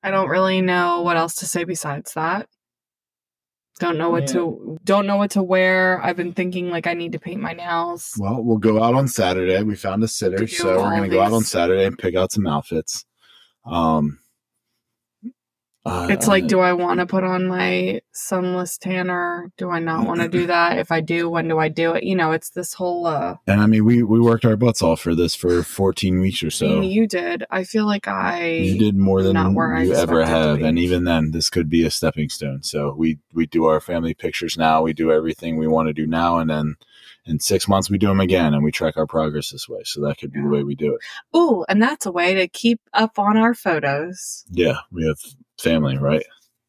I 0.06 0.12
don't 0.12 0.30
really 0.30 0.62
know 0.62 1.02
what 1.02 1.16
else 1.18 1.36
to 1.36 1.46
say 1.46 1.64
besides 1.64 2.14
that. 2.14 2.48
Don't 3.80 3.98
know 3.98 4.10
what 4.10 4.24
Yeah. 4.24 4.34
to 4.34 4.78
don't 4.84 5.08
know 5.08 5.18
what 5.18 5.32
to 5.32 5.44
wear. 5.44 6.00
I've 6.04 6.16
been 6.18 6.34
thinking 6.34 6.70
like 6.70 6.88
I 6.88 6.94
need 6.94 7.14
to 7.14 7.20
paint 7.20 7.42
my 7.42 7.54
nails. 7.54 8.14
Well, 8.20 8.44
we'll 8.44 8.58
go 8.58 8.84
out 8.84 8.94
on 8.96 9.08
Saturday. 9.08 9.62
We 9.64 9.76
found 9.76 10.04
a 10.04 10.08
sitter, 10.08 10.48
so 10.48 10.78
we're 10.84 10.90
gonna 10.92 11.10
go 11.10 11.22
out 11.22 11.34
on. 11.34 11.44
Saturday 11.44 11.86
and 11.86 11.98
pick 11.98 12.16
out 12.16 12.32
some 12.32 12.46
outfits. 12.48 13.06
Um, 13.66 14.20
uh, 15.86 16.08
It's 16.10 16.28
like, 16.30 16.48
do 16.48 16.62
I 16.62 16.72
want 16.72 17.02
to 17.02 17.06
put 17.06 17.26
on 17.26 17.46
my 17.46 18.00
sunless 18.14 18.78
tanner? 18.78 19.52
Do 19.58 19.70
I 19.70 19.80
not 19.80 20.08
want 20.08 20.22
to 20.22 20.30
do 20.30 20.48
that? 20.48 20.78
If 20.80 20.94
I 20.94 21.02
do, 21.02 21.30
when 21.30 21.50
do 21.50 21.60
I 21.60 21.68
do 21.68 21.92
it? 21.94 22.04
You 22.06 22.16
know, 22.16 22.32
it's 22.32 22.52
this 22.52 22.74
whole. 22.74 23.06
uh 23.06 23.36
and 23.48 23.60
I 23.60 23.66
mean, 23.66 23.84
we 23.84 24.02
we 24.02 24.22
worked 24.22 24.46
our 24.46 24.56
butts 24.56 24.82
off 24.82 25.02
for 25.02 25.14
this 25.14 25.36
for 25.36 25.62
14 25.62 26.22
weeks 26.22 26.42
or 26.42 26.48
I 26.48 26.50
so. 26.50 26.68
mean, 26.80 26.84
you 26.90 27.06
did. 27.06 27.44
I 27.52 27.66
feel 27.66 27.86
like 27.86 28.08
I. 28.08 28.48
you 28.48 28.78
did 28.80 28.96
more 28.96 29.22
than 29.24 29.34
not 29.34 29.54
where 29.54 29.76
I 29.76 29.84
you 29.84 29.94
ever 29.94 30.22
expected 30.22 30.48
have, 30.48 30.62
and 30.62 30.80
even 30.80 31.04
then, 31.04 31.32
this 31.32 31.50
could 31.50 31.70
be 31.70 31.84
a 31.86 31.92
stepping 31.92 32.30
stone. 32.30 32.64
So 32.64 32.94
we 32.98 33.20
we 33.34 33.46
do 33.46 33.66
our 33.66 33.82
family 33.82 34.14
pictures 34.14 34.58
now. 34.58 34.84
We 34.84 34.94
do 34.94 35.12
everything 35.12 35.58
we 35.58 35.68
want 35.68 35.88
to 35.90 35.94
do 35.94 36.08
now, 36.08 36.38
and 36.38 36.50
then 36.50 36.76
in 37.26 37.40
six 37.40 37.68
months 37.68 37.90
we 37.90 37.98
do 37.98 38.08
them 38.08 38.20
again, 38.20 38.54
and 38.54 38.64
we 38.64 38.72
track 38.72 38.98
our 38.98 39.08
progress 39.08 39.52
this 39.52 39.68
way. 39.70 39.82
So 39.86 40.02
that 40.02 40.18
could 40.18 40.32
be 40.32 40.42
the 40.42 40.48
way 40.48 40.64
we 40.64 40.76
do 40.76 40.96
it. 40.96 41.38
Ooh, 41.38 41.66
and 41.70 41.82
that's 41.82 42.06
a 42.06 42.12
way 42.12 42.34
to 42.34 42.48
keep 42.48 42.82
up 42.94 43.18
on 43.18 43.38
our 43.38 43.54
photos. 43.54 44.44
Yeah, 44.52 44.78
we 44.92 45.06
have 45.06 45.18
family, 45.60 45.98
right? 45.98 46.26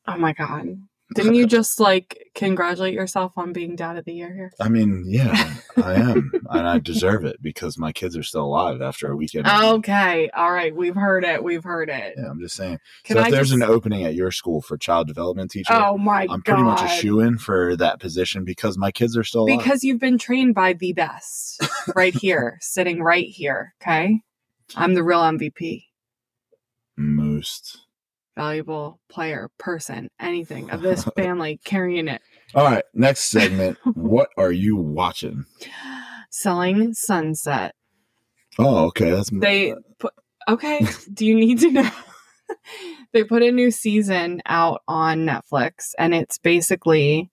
Oh 0.07 0.17
my 0.17 0.33
god! 0.33 0.79
Didn't 1.15 1.35
you 1.35 1.47
just 1.49 1.79
like 1.81 2.31
congratulate 2.35 2.95
yourself 2.95 3.37
on 3.37 3.53
being 3.53 3.77
dad 3.77 3.99
of 3.99 4.05
the 4.05 4.15
year 4.15 4.33
here? 4.33 4.53
I 4.61 4.69
mean, 4.69 5.05
yeah, 5.07 5.55
I 5.77 5.95
am, 5.95 6.33
and 6.51 6.67
I 6.67 6.79
deserve 6.79 7.25
it 7.25 7.43
because 7.43 7.77
my 7.79 7.93
kids 7.93 8.17
are 8.17 8.23
still 8.23 8.45
alive 8.45 8.81
after 8.81 9.11
a 9.11 9.17
weekend. 9.17 9.47
Okay, 9.47 10.31
all 10.31 10.51
right, 10.53 10.75
we've 10.75 10.95
heard 10.95 11.25
it. 11.25 11.45
We've 11.45 11.63
heard 11.63 11.91
it. 11.91 12.15
Yeah, 12.17 12.31
I'm 12.31 12.41
just 12.41 12.57
saying. 12.57 12.79
Can 13.05 13.17
so 13.17 13.21
if 13.21 13.27
I 13.27 13.31
there's 13.31 13.51
just? 13.51 13.63
an 13.63 13.69
opening 13.69 14.05
at 14.05 14.15
your 14.15 14.31
school 14.31 14.63
for 14.63 14.79
child 14.79 15.07
development 15.07 15.51
teacher, 15.51 15.75
oh 15.75 15.99
my 15.99 16.23
I'm 16.23 16.41
god! 16.41 16.45
pretty 16.45 16.63
much 16.63 16.83
a 16.83 16.89
shoe 16.89 17.21
in 17.21 17.37
for 17.39 17.77
that 17.77 18.01
position 18.01 18.45
because 18.45 18.79
my 18.79 18.91
kids 18.91 19.17
are 19.17 19.25
still 19.25 19.45
alive. 19.45 19.59
because 19.59 19.85
you've 19.85 20.01
been 20.01 20.19
trained 20.19 20.55
by 20.55 20.73
the 20.73 20.95
best 20.95 21.63
right 21.95 22.15
here, 22.21 22.59
sitting 22.61 23.03
right 23.03 23.27
here. 23.29 23.75
Okay, 23.83 24.21
I'm 24.75 24.95
the 24.95 25.03
real 25.05 25.21
MVP. 25.21 25.85
most. 26.97 27.84
Valuable 28.37 29.01
player, 29.09 29.51
person, 29.59 30.09
anything 30.21 30.71
of 30.71 30.83
this 30.83 31.05
family 31.17 31.61
carrying 31.65 32.09
it. 32.09 32.23
All 32.55 32.65
right, 32.65 32.85
next 32.95 33.25
segment. 33.31 33.79
what 33.95 34.29
are 34.37 34.53
you 34.53 34.77
watching? 34.77 35.45
Selling 36.31 36.95
Sunset. 36.95 37.75
Oh, 38.59 38.87
okay. 38.87 39.11
That's 39.11 39.31
They 39.31 39.75
put 39.99 40.13
Okay. 40.49 40.87
Do 41.13 41.27
you 41.27 41.35
need 41.35 41.61
to 41.61 41.71
know? 41.71 41.91
they 43.13 43.25
put 43.25 43.43
a 43.43 43.51
new 43.51 43.71
season 43.71 44.43
out 44.47 44.83
on 44.87 45.27
Netflix, 45.27 45.93
and 45.99 46.15
it's 46.15 46.39
basically, 46.39 47.31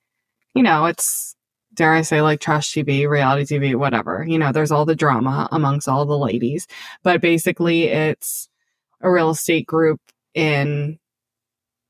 you 0.54 0.64
know, 0.64 0.86
it's 0.86 1.36
dare 1.74 1.94
I 1.94 2.02
say 2.02 2.22
like 2.22 2.40
trash 2.40 2.74
TV, 2.74 3.08
reality 3.08 3.58
TV, 3.58 3.76
whatever. 3.76 4.26
You 4.28 4.38
know, 4.38 4.52
there's 4.52 4.72
all 4.72 4.86
the 4.86 4.96
drama 4.96 5.48
amongst 5.52 5.88
all 5.88 6.06
the 6.06 6.18
ladies, 6.18 6.68
but 7.04 7.22
basically 7.22 7.84
it's 7.84 8.50
a 9.02 9.10
real 9.10 9.30
estate 9.32 9.66
group 9.66 10.00
in 10.34 10.98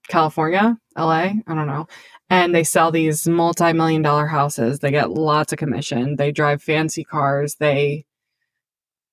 California, 0.08 0.78
LA, 0.98 1.12
I 1.22 1.44
don't 1.48 1.68
know. 1.68 1.88
And 2.30 2.56
they 2.56 2.64
sell 2.64 2.92
these 2.92 3.28
multi 3.28 3.74
million 3.74 4.02
dollar 4.02 4.28
houses. 4.28 4.80
They 4.80 4.92
get 4.92 5.12
lots 5.12 5.52
of 5.54 5.60
commission. 5.60 6.16
They 6.16 6.32
drive 6.32 6.62
fancy 6.64 7.04
cars. 7.04 7.56
They 7.56 8.06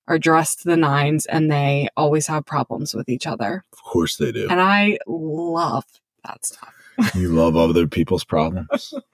are 0.06 0.18
dressed 0.18 0.60
to 0.62 0.68
the 0.68 0.76
nines 0.76 1.26
and 1.26 1.50
they 1.50 1.88
always 1.96 2.26
have 2.28 2.46
problems 2.46 2.94
with 2.94 3.08
each 3.08 3.26
other. 3.26 3.64
Of 3.72 3.82
course 3.82 4.16
they 4.16 4.32
do. 4.32 4.48
And 4.48 4.60
I 4.60 4.98
love 5.06 5.84
that 6.24 6.44
stuff. 6.46 6.72
you 7.14 7.28
love 7.28 7.56
other 7.56 7.86
people's 7.86 8.24
problems. 8.24 8.94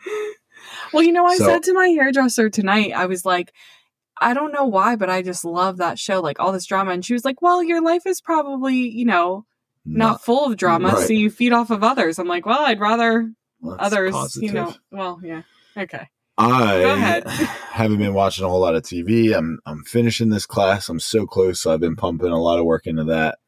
Well, 0.95 1.03
you 1.03 1.13
know, 1.13 1.27
I 1.27 1.37
So- 1.37 1.45
said 1.45 1.63
to 1.65 1.75
my 1.75 1.89
hairdresser 1.89 2.49
tonight, 2.49 2.93
I 2.93 3.05
was 3.07 3.25
like, 3.27 3.53
I 4.21 4.33
don't 4.33 4.53
know 4.53 4.65
why, 4.65 4.97
but 4.97 5.11
I 5.11 5.21
just 5.23 5.45
love 5.45 5.77
that 5.77 5.99
show, 5.99 6.21
like 6.21 6.41
all 6.41 6.53
this 6.53 6.65
drama. 6.65 6.93
And 6.93 7.05
she 7.05 7.13
was 7.13 7.25
like, 7.25 7.43
Well, 7.43 7.63
your 7.63 7.83
life 7.83 8.07
is 8.07 8.21
probably, 8.21 8.77
you 8.77 9.05
know, 9.05 9.45
not 9.85 10.25
full 10.25 10.47
of 10.51 10.57
drama, 10.57 10.89
Right. 10.91 11.07
so 11.07 11.13
you 11.13 11.31
feed 11.31 11.53
off 11.53 11.71
of 11.71 11.83
others. 11.83 12.19
I'm 12.19 12.27
like, 12.29 12.47
Well, 12.47 12.61
I'd 12.65 12.81
rather 12.81 13.31
Not- 13.61 13.79
that's 13.79 13.93
others, 13.93 14.13
positive. 14.13 14.43
you 14.49 14.53
know. 14.53 14.75
Well, 14.91 15.21
yeah. 15.23 15.43
Okay. 15.77 16.09
I 16.37 16.81
Go 16.83 16.93
ahead. 16.95 17.29
haven't 17.29 17.99
been 17.99 18.15
watching 18.15 18.45
a 18.45 18.49
whole 18.49 18.61
lot 18.61 18.75
of 18.75 18.83
TV. 18.83 19.37
I'm 19.37 19.61
I'm 19.67 19.85
finishing 19.85 20.31
this 20.31 20.47
class. 20.47 20.89
I'm 20.89 20.99
so 21.01 21.27
close. 21.27 21.61
So 21.61 21.73
I've 21.73 21.81
been 21.81 21.95
pumping 21.97 22.29
a 22.33 22.41
lot 22.43 22.59
of 22.59 22.65
work 22.65 22.87
into 22.89 23.05
that. 23.05 23.39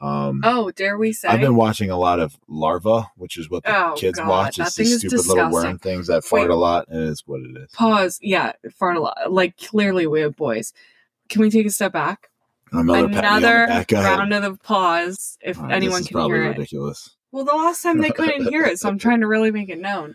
Um, 0.00 0.40
Oh, 0.44 0.70
dare 0.70 0.96
we 0.98 1.12
say? 1.12 1.28
I've 1.28 1.40
been 1.40 1.54
watching 1.56 1.90
a 1.90 1.96
lot 1.98 2.20
of 2.20 2.36
Larva, 2.48 3.10
which 3.16 3.36
is 3.38 3.48
what 3.50 3.64
the 3.64 3.76
Oh, 3.90 3.94
kids 3.94 4.18
God, 4.18 4.28
watch. 4.28 4.58
It's 4.58 4.74
these 4.74 4.98
stupid 4.98 5.26
little 5.26 5.50
worm 5.50 5.78
things 5.78 6.06
that 6.08 6.24
fart 6.24 6.42
Wait. 6.42 6.50
a 6.50 6.54
lot. 6.56 6.86
and 6.88 7.02
It 7.02 7.08
is 7.08 7.22
what 7.26 7.40
it 7.40 7.56
is. 7.56 7.70
Pause. 7.72 8.18
Yeah, 8.22 8.52
fart 8.78 8.96
a 8.96 9.00
lot. 9.00 9.16
Like, 9.30 9.56
clearly 9.58 10.06
we 10.06 10.20
have 10.20 10.34
boys. 10.36 10.72
Can 11.30 11.40
we 11.42 11.50
take 11.50 11.66
a 11.66 11.70
step 11.70 11.92
back? 11.92 12.30
Another, 12.74 13.08
pat 13.08 13.08
me 13.08 13.14
the 13.14 13.86
Another. 13.88 14.18
Round 14.18 14.34
of 14.34 14.44
applause 14.44 15.38
if 15.40 15.58
uh, 15.58 15.62
right, 15.62 15.72
anyone 15.72 15.98
this 15.98 16.00
is 16.02 16.08
can 16.08 16.14
probably 16.14 16.38
hear 16.38 16.46
it. 16.46 16.48
ridiculous. 16.50 17.16
Well, 17.32 17.44
the 17.44 17.52
last 17.52 17.82
time 17.82 18.00
they 18.00 18.10
couldn't 18.10 18.48
hear 18.48 18.64
it, 18.64 18.78
so 18.78 18.88
I'm 18.88 18.98
trying 18.98 19.20
to 19.20 19.26
really 19.26 19.50
make 19.50 19.68
it 19.68 19.80
known. 19.80 20.14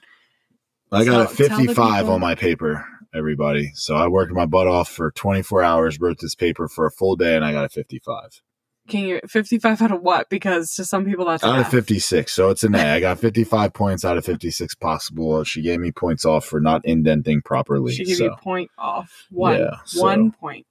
I 0.92 1.04
got 1.06 1.26
a 1.26 1.36
So, 1.36 1.44
the 1.44 1.50
55 1.50 2.10
on 2.10 2.20
my 2.22 2.36
paper, 2.36 2.86
everybody. 3.14 3.72
So 3.76 3.96
I 3.96 4.08
worked 4.08 4.32
my 4.32 4.46
butt 4.46 4.68
off 4.68 4.90
for 4.90 5.12
24 5.12 5.64
hours, 5.64 6.00
wrote 6.00 6.20
this 6.20 6.36
paper 6.36 6.68
for 6.68 6.86
a 6.86 6.92
full 6.92 7.16
day, 7.16 7.36
and 7.36 7.44
I 7.46 7.52
got 7.52 7.66
a 7.66 7.70
55 7.70 8.42
Can 8.90 9.06
you 9.06 9.20
55 9.28 9.82
out 9.82 9.92
of 9.92 10.02
what? 10.02 10.30
Because 10.30 10.76
to 10.76 10.86
some 10.86 11.06
people 11.06 11.26
that's 11.26 11.44
out 11.44 11.60
of 11.60 11.70
56. 11.70 12.32
So 12.32 12.50
it's 12.50 12.64
an 12.64 12.76
A. 12.76 12.96
I 12.96 13.00
got 13.00 13.20
55 13.20 13.74
points 13.74 14.04
out 14.04 14.18
of 14.18 14.26
56 14.26 14.76
possible. 14.76 15.44
She 15.44 15.62
gave 15.62 15.80
me 15.80 15.92
points 15.92 16.26
off 16.26 16.46
for 16.46 16.60
not 16.60 16.84
indenting 16.86 17.42
properly. 17.42 17.94
She 17.94 18.06
gave 18.06 18.18
so. 18.18 18.24
you 18.26 18.32
a 18.32 18.38
point 18.38 18.72
off. 18.78 19.28
One. 19.30 19.60
Yeah, 19.60 19.78
so- 19.86 20.04
One 20.04 20.32
point. 20.32 20.66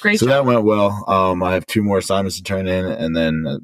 Great 0.00 0.18
so 0.18 0.26
that 0.26 0.44
went 0.44 0.64
well. 0.64 1.04
Um, 1.08 1.42
I 1.42 1.54
have 1.54 1.66
two 1.66 1.82
more 1.82 1.98
assignments 1.98 2.36
to 2.36 2.42
turn 2.42 2.66
in, 2.68 2.86
and 2.86 3.16
then 3.16 3.46
uh, 3.46 3.58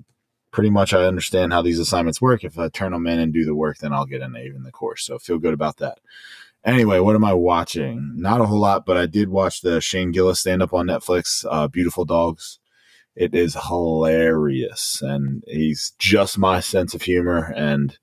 pretty 0.51 0.71
much 0.71 0.95
I 0.95 1.05
understand 1.05 1.53
how 1.53 1.63
these 1.63 1.79
assignments 1.79 2.21
work. 2.21 2.45
If 2.45 2.59
I 2.59 2.69
turn 2.69 2.93
them 2.93 3.07
in 3.07 3.19
and 3.19 3.33
do 3.33 3.45
the 3.45 3.55
work, 3.55 3.79
then 3.79 3.93
I'll 3.93 4.07
get 4.07 4.23
an 4.23 4.35
A 4.37 4.41
in 4.41 4.63
the 4.63 4.73
course. 4.73 5.05
So 5.05 5.19
feel 5.19 5.39
good 5.39 5.55
about 5.55 5.77
that. 5.79 5.99
Anyway, 6.65 6.99
what 6.99 7.15
am 7.15 7.25
I 7.25 7.33
watching? 7.33 8.13
Not 8.17 8.41
a 8.41 8.47
whole 8.47 8.59
lot, 8.59 8.85
but 8.85 8.97
I 8.97 9.07
did 9.07 9.29
watch 9.29 9.61
the 9.61 9.81
Shane 9.81 10.11
Gillis 10.11 10.41
stand 10.41 10.63
up 10.63 10.75
on 10.75 10.87
Netflix, 10.87 11.47
uh, 11.49 11.69
Beautiful 11.69 12.05
Dogs. 12.05 12.59
It 13.19 13.35
is 13.35 13.57
hilarious, 13.67 15.03
and 15.03 15.43
he's 15.49 15.93
just 15.99 16.39
my 16.39 16.61
sense 16.61 16.95
of 16.95 17.03
humor. 17.03 17.53
And 17.57 17.99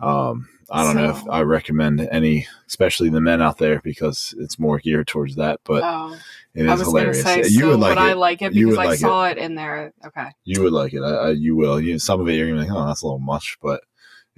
um, 0.00 0.48
I 0.70 0.82
don't 0.82 0.96
know 0.96 1.10
if 1.10 1.28
I 1.28 1.42
recommend 1.42 2.00
any, 2.00 2.46
especially 2.66 3.10
the 3.10 3.20
men 3.20 3.42
out 3.42 3.58
there, 3.58 3.82
because 3.84 4.34
it's 4.38 4.58
more 4.58 4.78
geared 4.78 5.08
towards 5.08 5.36
that. 5.36 5.60
But 5.64 5.82
oh, 5.84 6.16
it 6.54 6.66
I 6.66 6.72
was 6.72 6.80
hilarious. 6.80 7.22
say, 7.22 7.40
you 7.40 7.60
so 7.60 7.68
would 7.68 7.80
like 7.80 7.92
it. 7.92 7.98
I 7.98 8.14
like 8.14 8.40
it 8.40 8.54
because 8.54 8.78
I 8.78 8.84
like 8.86 8.98
saw 8.98 9.26
it. 9.26 9.36
in 9.36 9.56
there. 9.56 9.92
Okay. 10.06 10.28
You 10.44 10.62
would 10.62 10.72
like 10.72 10.94
it. 10.94 11.02
I, 11.02 11.10
I, 11.10 11.30
you 11.32 11.54
will. 11.54 11.78
You, 11.78 11.98
some 11.98 12.20
of 12.20 12.28
it 12.28 12.32
you're 12.32 12.48
gonna 12.48 12.62
be 12.62 12.68
like, 12.70 12.78
oh, 12.78 12.86
that's 12.86 13.02
a 13.02 13.06
little 13.06 13.18
much, 13.18 13.58
but 13.60 13.82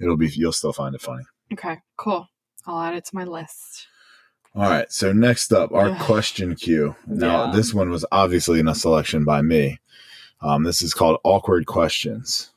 it'll 0.01 0.17
be. 0.17 0.27
You'll 0.27 0.51
still 0.51 0.73
find 0.73 0.93
it 0.93 1.01
funny. 1.01 1.23
Okay. 1.53 1.77
Cool. 1.95 2.27
I'll 2.67 2.81
add 2.81 2.95
it 2.95 3.05
to 3.05 3.15
my 3.15 3.23
list. 3.23 3.87
All 4.53 4.63
right. 4.63 4.91
So 4.91 5.13
next 5.13 5.53
up, 5.53 5.71
our 5.71 5.95
question 6.03 6.55
queue. 6.55 6.95
Now, 7.07 7.45
Yeah. 7.45 7.51
this 7.55 7.73
one 7.73 7.89
was 7.89 8.05
obviously 8.11 8.59
in 8.59 8.67
a 8.67 8.75
selection 8.75 9.23
by 9.23 9.41
me. 9.41 9.79
Um, 10.41 10.63
this 10.63 10.81
is 10.81 10.93
called 10.93 11.19
awkward 11.23 11.65
questions. 11.65 12.51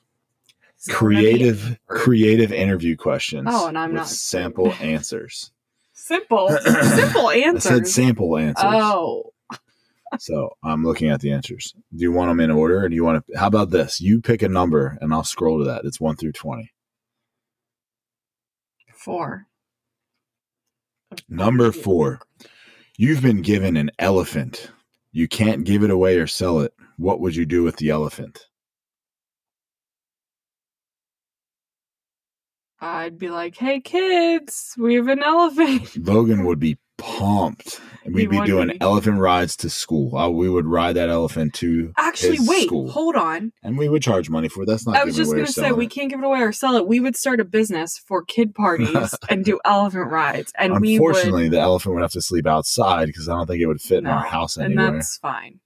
So 0.76 0.92
we're 0.94 1.10
gonna 1.12 1.22
be- 1.22 1.28
Creative, 1.32 1.78
creative 1.86 2.52
interview 2.52 2.96
questions. 2.96 3.48
Oh, 3.50 3.68
and 3.68 3.78
I'm 3.78 3.94
not- 3.94 4.08
sample 4.08 4.72
answers. 4.80 5.50
Simple. 5.92 6.48
Simple 6.64 7.28
I 7.28 7.42
answers. 7.46 7.62
said 7.62 7.86
sample 7.86 8.36
answers. 8.36 8.64
Oh. 8.66 9.32
So 10.18 10.56
I'm 10.62 10.84
looking 10.84 11.08
at 11.08 11.20
the 11.20 11.32
answers. 11.32 11.74
Do 11.94 12.02
you 12.02 12.12
want 12.12 12.30
them 12.30 12.40
in 12.40 12.50
order, 12.50 12.84
or 12.84 12.88
do 12.88 12.94
you 12.94 13.04
want 13.04 13.24
to? 13.26 13.38
How 13.38 13.46
about 13.46 13.70
this? 13.70 14.00
You 14.00 14.20
pick 14.20 14.42
a 14.42 14.48
number, 14.48 14.98
and 15.00 15.12
I'll 15.14 15.24
scroll 15.24 15.58
to 15.58 15.64
that. 15.64 15.84
It's 15.84 16.00
one 16.00 16.16
through 16.16 16.32
twenty. 16.32 16.72
Four. 18.94 19.46
Number 21.28 21.72
four. 21.72 22.20
You've 22.98 23.22
been 23.22 23.42
given 23.42 23.76
an 23.76 23.90
elephant. 23.98 24.70
You 25.12 25.28
can't 25.28 25.64
give 25.64 25.82
it 25.82 25.90
away 25.90 26.18
or 26.18 26.26
sell 26.26 26.60
it. 26.60 26.72
What 27.02 27.20
would 27.20 27.34
you 27.34 27.44
do 27.44 27.64
with 27.64 27.76
the 27.76 27.90
elephant? 27.90 28.46
I'd 32.80 33.18
be 33.18 33.28
like, 33.28 33.56
hey 33.56 33.80
kids, 33.80 34.74
we 34.78 34.94
have 34.94 35.08
an 35.08 35.22
elephant. 35.22 35.96
Logan 36.06 36.44
would 36.44 36.58
be 36.60 36.78
pumped. 36.98 37.80
And 38.04 38.14
we'd 38.14 38.30
be 38.30 38.40
doing 38.42 38.68
be. 38.68 38.80
elephant 38.80 39.18
rides 39.18 39.56
to 39.58 39.70
school. 39.70 40.16
Uh, 40.16 40.28
we 40.28 40.48
would 40.48 40.66
ride 40.66 40.94
that 40.94 41.08
elephant 41.08 41.54
to 41.54 41.92
Actually, 41.96 42.38
wait, 42.40 42.66
school. 42.66 42.90
hold 42.90 43.14
on. 43.14 43.52
and 43.62 43.78
we 43.78 43.88
would 43.88 44.02
charge 44.02 44.28
money 44.30 44.48
for 44.48 44.62
it. 44.62 44.66
That's 44.66 44.84
not 44.86 44.96
I 44.96 45.04
was 45.04 45.14
just 45.16 45.30
going 45.32 45.44
to 45.46 45.52
say, 45.52 45.70
we 45.70 45.86
it. 45.86 45.90
can't 45.92 46.10
give 46.10 46.18
it 46.20 46.24
away 46.24 46.40
or 46.40 46.50
sell 46.52 46.74
it. 46.76 46.86
We 46.88 46.98
would 46.98 47.14
start 47.16 47.38
a 47.40 47.44
business 47.44 47.98
for 47.98 48.24
kid 48.24 48.54
parties 48.56 49.14
and 49.28 49.44
do 49.44 49.60
elephant 49.64 50.10
rides. 50.10 50.52
And 50.58 50.80
we 50.80 50.98
would. 50.98 51.08
Unfortunately, 51.14 51.48
the 51.48 51.60
elephant 51.60 51.94
would 51.94 52.02
have 52.02 52.12
to 52.12 52.22
sleep 52.22 52.46
outside 52.48 53.06
because 53.06 53.28
I 53.28 53.34
don't 53.34 53.46
think 53.46 53.60
it 53.62 53.66
would 53.66 53.80
fit 53.80 53.98
in 53.98 54.06
our 54.06 54.22
No, 54.24 54.28
house 54.28 54.56
And 54.56 54.76
that's 54.78 55.16
fine. 55.18 55.60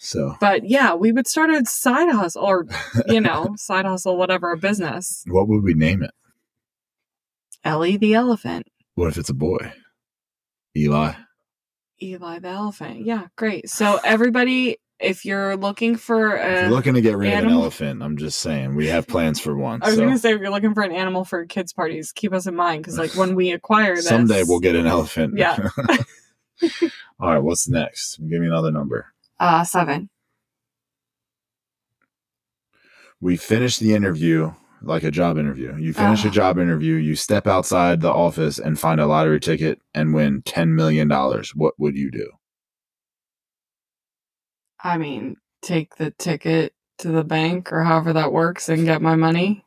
So, 0.00 0.36
But 0.40 0.68
yeah, 0.68 0.94
we 0.94 1.12
would 1.12 1.26
start 1.26 1.50
a 1.50 1.64
side 1.66 2.10
hustle 2.10 2.44
or, 2.44 2.66
you 3.06 3.20
know, 3.20 3.54
side 3.56 3.84
hustle, 3.84 4.16
whatever, 4.16 4.52
a 4.52 4.56
business. 4.56 5.24
what 5.26 5.48
would 5.48 5.62
we 5.64 5.74
name 5.74 6.02
it? 6.02 6.12
Ellie 7.64 7.96
the 7.96 8.14
elephant. 8.14 8.66
What 8.94 9.08
if 9.08 9.18
it's 9.18 9.28
a 9.30 9.34
boy? 9.34 9.72
Eli. 10.76 11.12
Eli 12.00 12.38
the 12.38 12.48
elephant. 12.48 13.04
Yeah, 13.04 13.26
great. 13.36 13.68
So 13.68 13.98
everybody, 14.04 14.78
if 15.00 15.24
you're 15.24 15.56
looking 15.56 15.96
for 15.96 16.36
If 16.36 16.44
a, 16.44 16.60
you're 16.62 16.70
looking 16.70 16.94
to 16.94 17.00
get 17.00 17.16
rid 17.16 17.32
of 17.32 17.44
an 17.44 17.50
elephant, 17.50 18.02
I'm 18.02 18.16
just 18.16 18.38
saying 18.38 18.74
we 18.76 18.86
have 18.86 19.06
plans 19.06 19.40
for 19.40 19.56
one. 19.56 19.82
I 19.82 19.86
was 19.86 19.96
so 19.96 20.02
going 20.02 20.14
to 20.14 20.18
say, 20.18 20.32
if 20.32 20.40
you're 20.40 20.50
looking 20.50 20.74
for 20.74 20.82
an 20.82 20.92
animal 20.92 21.24
for 21.24 21.44
kids 21.46 21.72
parties, 21.72 22.12
keep 22.12 22.32
us 22.32 22.46
in 22.46 22.54
mind 22.54 22.82
because, 22.82 22.98
like, 22.98 23.14
when 23.16 23.34
we 23.34 23.50
acquire 23.52 23.96
this, 23.96 24.08
someday 24.08 24.44
we'll 24.46 24.60
get 24.60 24.76
an 24.76 24.86
elephant. 24.86 25.34
Yeah. 25.36 25.68
All 27.20 27.30
right. 27.32 27.38
What's 27.38 27.68
next? 27.68 28.18
Give 28.18 28.40
me 28.40 28.46
another 28.46 28.70
number. 28.70 29.12
Uh 29.40 29.64
seven. 29.64 30.08
We 33.20 33.36
finish 33.36 33.78
the 33.78 33.94
interview 33.94 34.52
like 34.80 35.02
a 35.02 35.10
job 35.10 35.38
interview. 35.38 35.74
You 35.76 35.92
finish 35.92 36.24
a 36.24 36.28
Ah. 36.28 36.32
job 36.32 36.58
interview, 36.58 36.94
you 36.94 37.16
step 37.16 37.48
outside 37.48 38.00
the 38.00 38.12
office 38.12 38.60
and 38.60 38.78
find 38.78 39.00
a 39.00 39.06
lottery 39.06 39.40
ticket 39.40 39.80
and 39.92 40.14
win 40.14 40.42
$10 40.42 40.68
million. 40.68 41.10
What 41.56 41.74
would 41.78 41.96
you 41.96 42.12
do? 42.12 42.30
I 44.84 44.98
mean, 44.98 45.36
take 45.62 45.96
the 45.96 46.12
ticket 46.12 46.74
to 46.98 47.08
the 47.08 47.24
bank 47.24 47.72
or 47.72 47.82
however 47.82 48.12
that 48.12 48.32
works 48.32 48.68
and 48.68 48.84
get 48.84 49.02
my 49.02 49.16
money. 49.16 49.64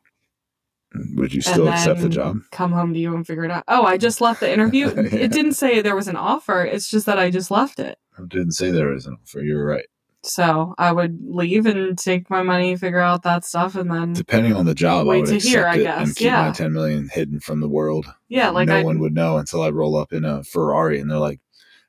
Would 1.16 1.34
you 1.34 1.42
still 1.42 1.68
accept 1.68 2.00
the 2.02 2.10
job? 2.10 2.38
Come 2.52 2.72
home 2.72 2.94
to 2.94 3.00
you 3.00 3.14
and 3.16 3.28
figure 3.28 3.44
it 3.46 3.52
out. 3.52 3.64
Oh, 3.68 3.84
I 3.84 3.98
just 3.98 4.22
left 4.22 4.40
the 4.40 4.52
interview. 4.52 4.88
Yeah. 4.96 5.20
It 5.20 5.32
didn't 5.34 5.54
say 5.54 5.82
there 5.82 5.96
was 5.96 6.08
an 6.10 6.16
offer. 6.18 6.64
It's 6.64 6.90
just 6.90 7.06
that 7.06 7.20
I 7.20 7.30
just 7.32 7.52
left 7.52 7.80
it. 7.80 7.98
I 8.18 8.22
didn't 8.28 8.52
say 8.54 8.72
there 8.72 8.92
an 8.94 9.18
offer. 9.22 9.42
You're 9.42 9.66
right. 9.66 9.86
So 10.24 10.76
I 10.78 10.92
would 10.92 11.18
leave 11.24 11.66
and 11.66 11.98
take 11.98 12.30
my 12.30 12.44
money, 12.44 12.76
figure 12.76 13.00
out 13.00 13.24
that 13.24 13.44
stuff, 13.44 13.76
and 13.76 13.90
then 13.90 14.14
Depending 14.14 14.54
on 14.54 14.66
the 14.68 14.76
job, 14.76 15.08
I 15.08 15.12
Wait 15.12 15.22
would 15.22 15.28
to 15.30 15.40
hear, 15.40 15.66
I 15.68 15.78
guess. 15.78 16.08
and 16.08 16.16
keep 16.16 16.26
Yeah. 16.26 16.46
my 16.48 16.52
10 16.52 16.72
million 16.74 17.10
hidden 17.12 17.40
from 17.40 17.60
the 17.60 17.68
world. 17.70 18.06
yeah, 18.28 18.50
like 18.50 18.68
no 18.68 18.76
I 18.78 18.84
one 18.84 19.00
would 19.00 19.14
know 19.16 19.38
until 19.38 19.64
I 19.64 19.70
roll 19.70 19.96
up 19.96 20.14
in 20.14 20.24
a 20.24 20.44
Ferrari 20.44 21.00
and 21.00 21.10
they're 21.10 21.18
like, 21.18 21.40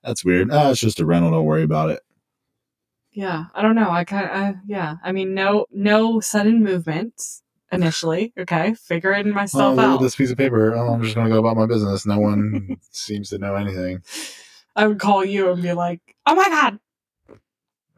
"That's 0.03 0.25
weird. 0.25 0.51
Ah, 0.51 0.71
it's 0.71 0.81
just 0.81 0.99
a 1.01 1.05
rental. 1.05 1.31
Don't 1.33 1.45
worry 1.45 1.63
about 1.63 1.91
it." 1.91 2.01
yeah, 3.13 3.45
I 3.55 3.61
don't 3.61 3.75
know. 3.75 3.91
I 3.91 4.05
kind 4.05 4.31
of 4.31 4.61
yeah. 4.67 4.97
I 5.05 5.13
mean, 5.13 5.35
no 5.35 5.67
no 5.71 6.21
sudden 6.21 6.65
movements 6.65 7.43
initially. 7.71 8.33
Okay, 8.39 8.73
figuring 8.75 9.29
Oh, 9.29 9.33
myself 9.35 9.77
look 9.77 9.85
out. 9.85 10.01
this 10.01 10.17
piece 10.17 10.31
of 10.31 10.39
paper. 10.39 10.75
Oh, 10.75 10.95
I'm 10.95 11.03
just 11.03 11.15
gonna 11.15 11.29
go 11.29 11.39
about 11.39 11.57
my 11.59 11.67
business. 11.67 12.07
No 12.07 12.19
one 12.19 12.79
seems 12.91 13.29
to 13.29 13.39
know 13.39 13.57
anything. 13.57 14.01
I 14.75 14.87
would 14.87 14.99
call 14.99 15.25
you 15.25 15.51
and 15.51 15.63
be 15.63 15.73
like, 15.73 16.01
"Oh 16.27 16.35
my 16.35 16.49
god." 16.49 16.79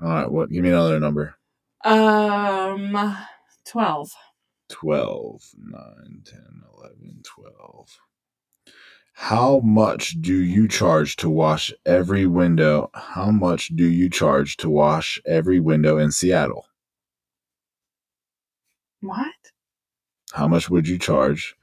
All 0.01 0.09
right, 0.09 0.31
what? 0.31 0.51
Give 0.51 0.63
me 0.63 0.71
another 0.71 1.01
number. 1.01 1.37
Um, 1.85 3.17
12. 3.67 4.11
12, 4.69 5.43
9, 5.57 6.23
10, 6.25 6.63
11, 6.77 7.23
12. 7.25 7.99
How 9.15 9.61
much 9.61 10.21
do 10.21 10.35
you 10.35 10.67
charge 10.67 11.17
to 11.17 11.31
wash 11.31 11.73
every 11.87 12.27
window? 12.27 12.91
How 12.95 13.31
much 13.31 13.69
do 13.69 13.87
you 13.87 14.11
charge 14.11 14.57
to 14.59 14.69
wash 14.69 15.21
every 15.25 15.61
window 15.61 15.99
in 15.99 16.11
Seattle? 16.11 16.67
What? 19.01 19.35
How 20.33 20.49
much 20.49 20.69
would 20.69 20.89
you 20.89 20.99
charge? 20.99 21.55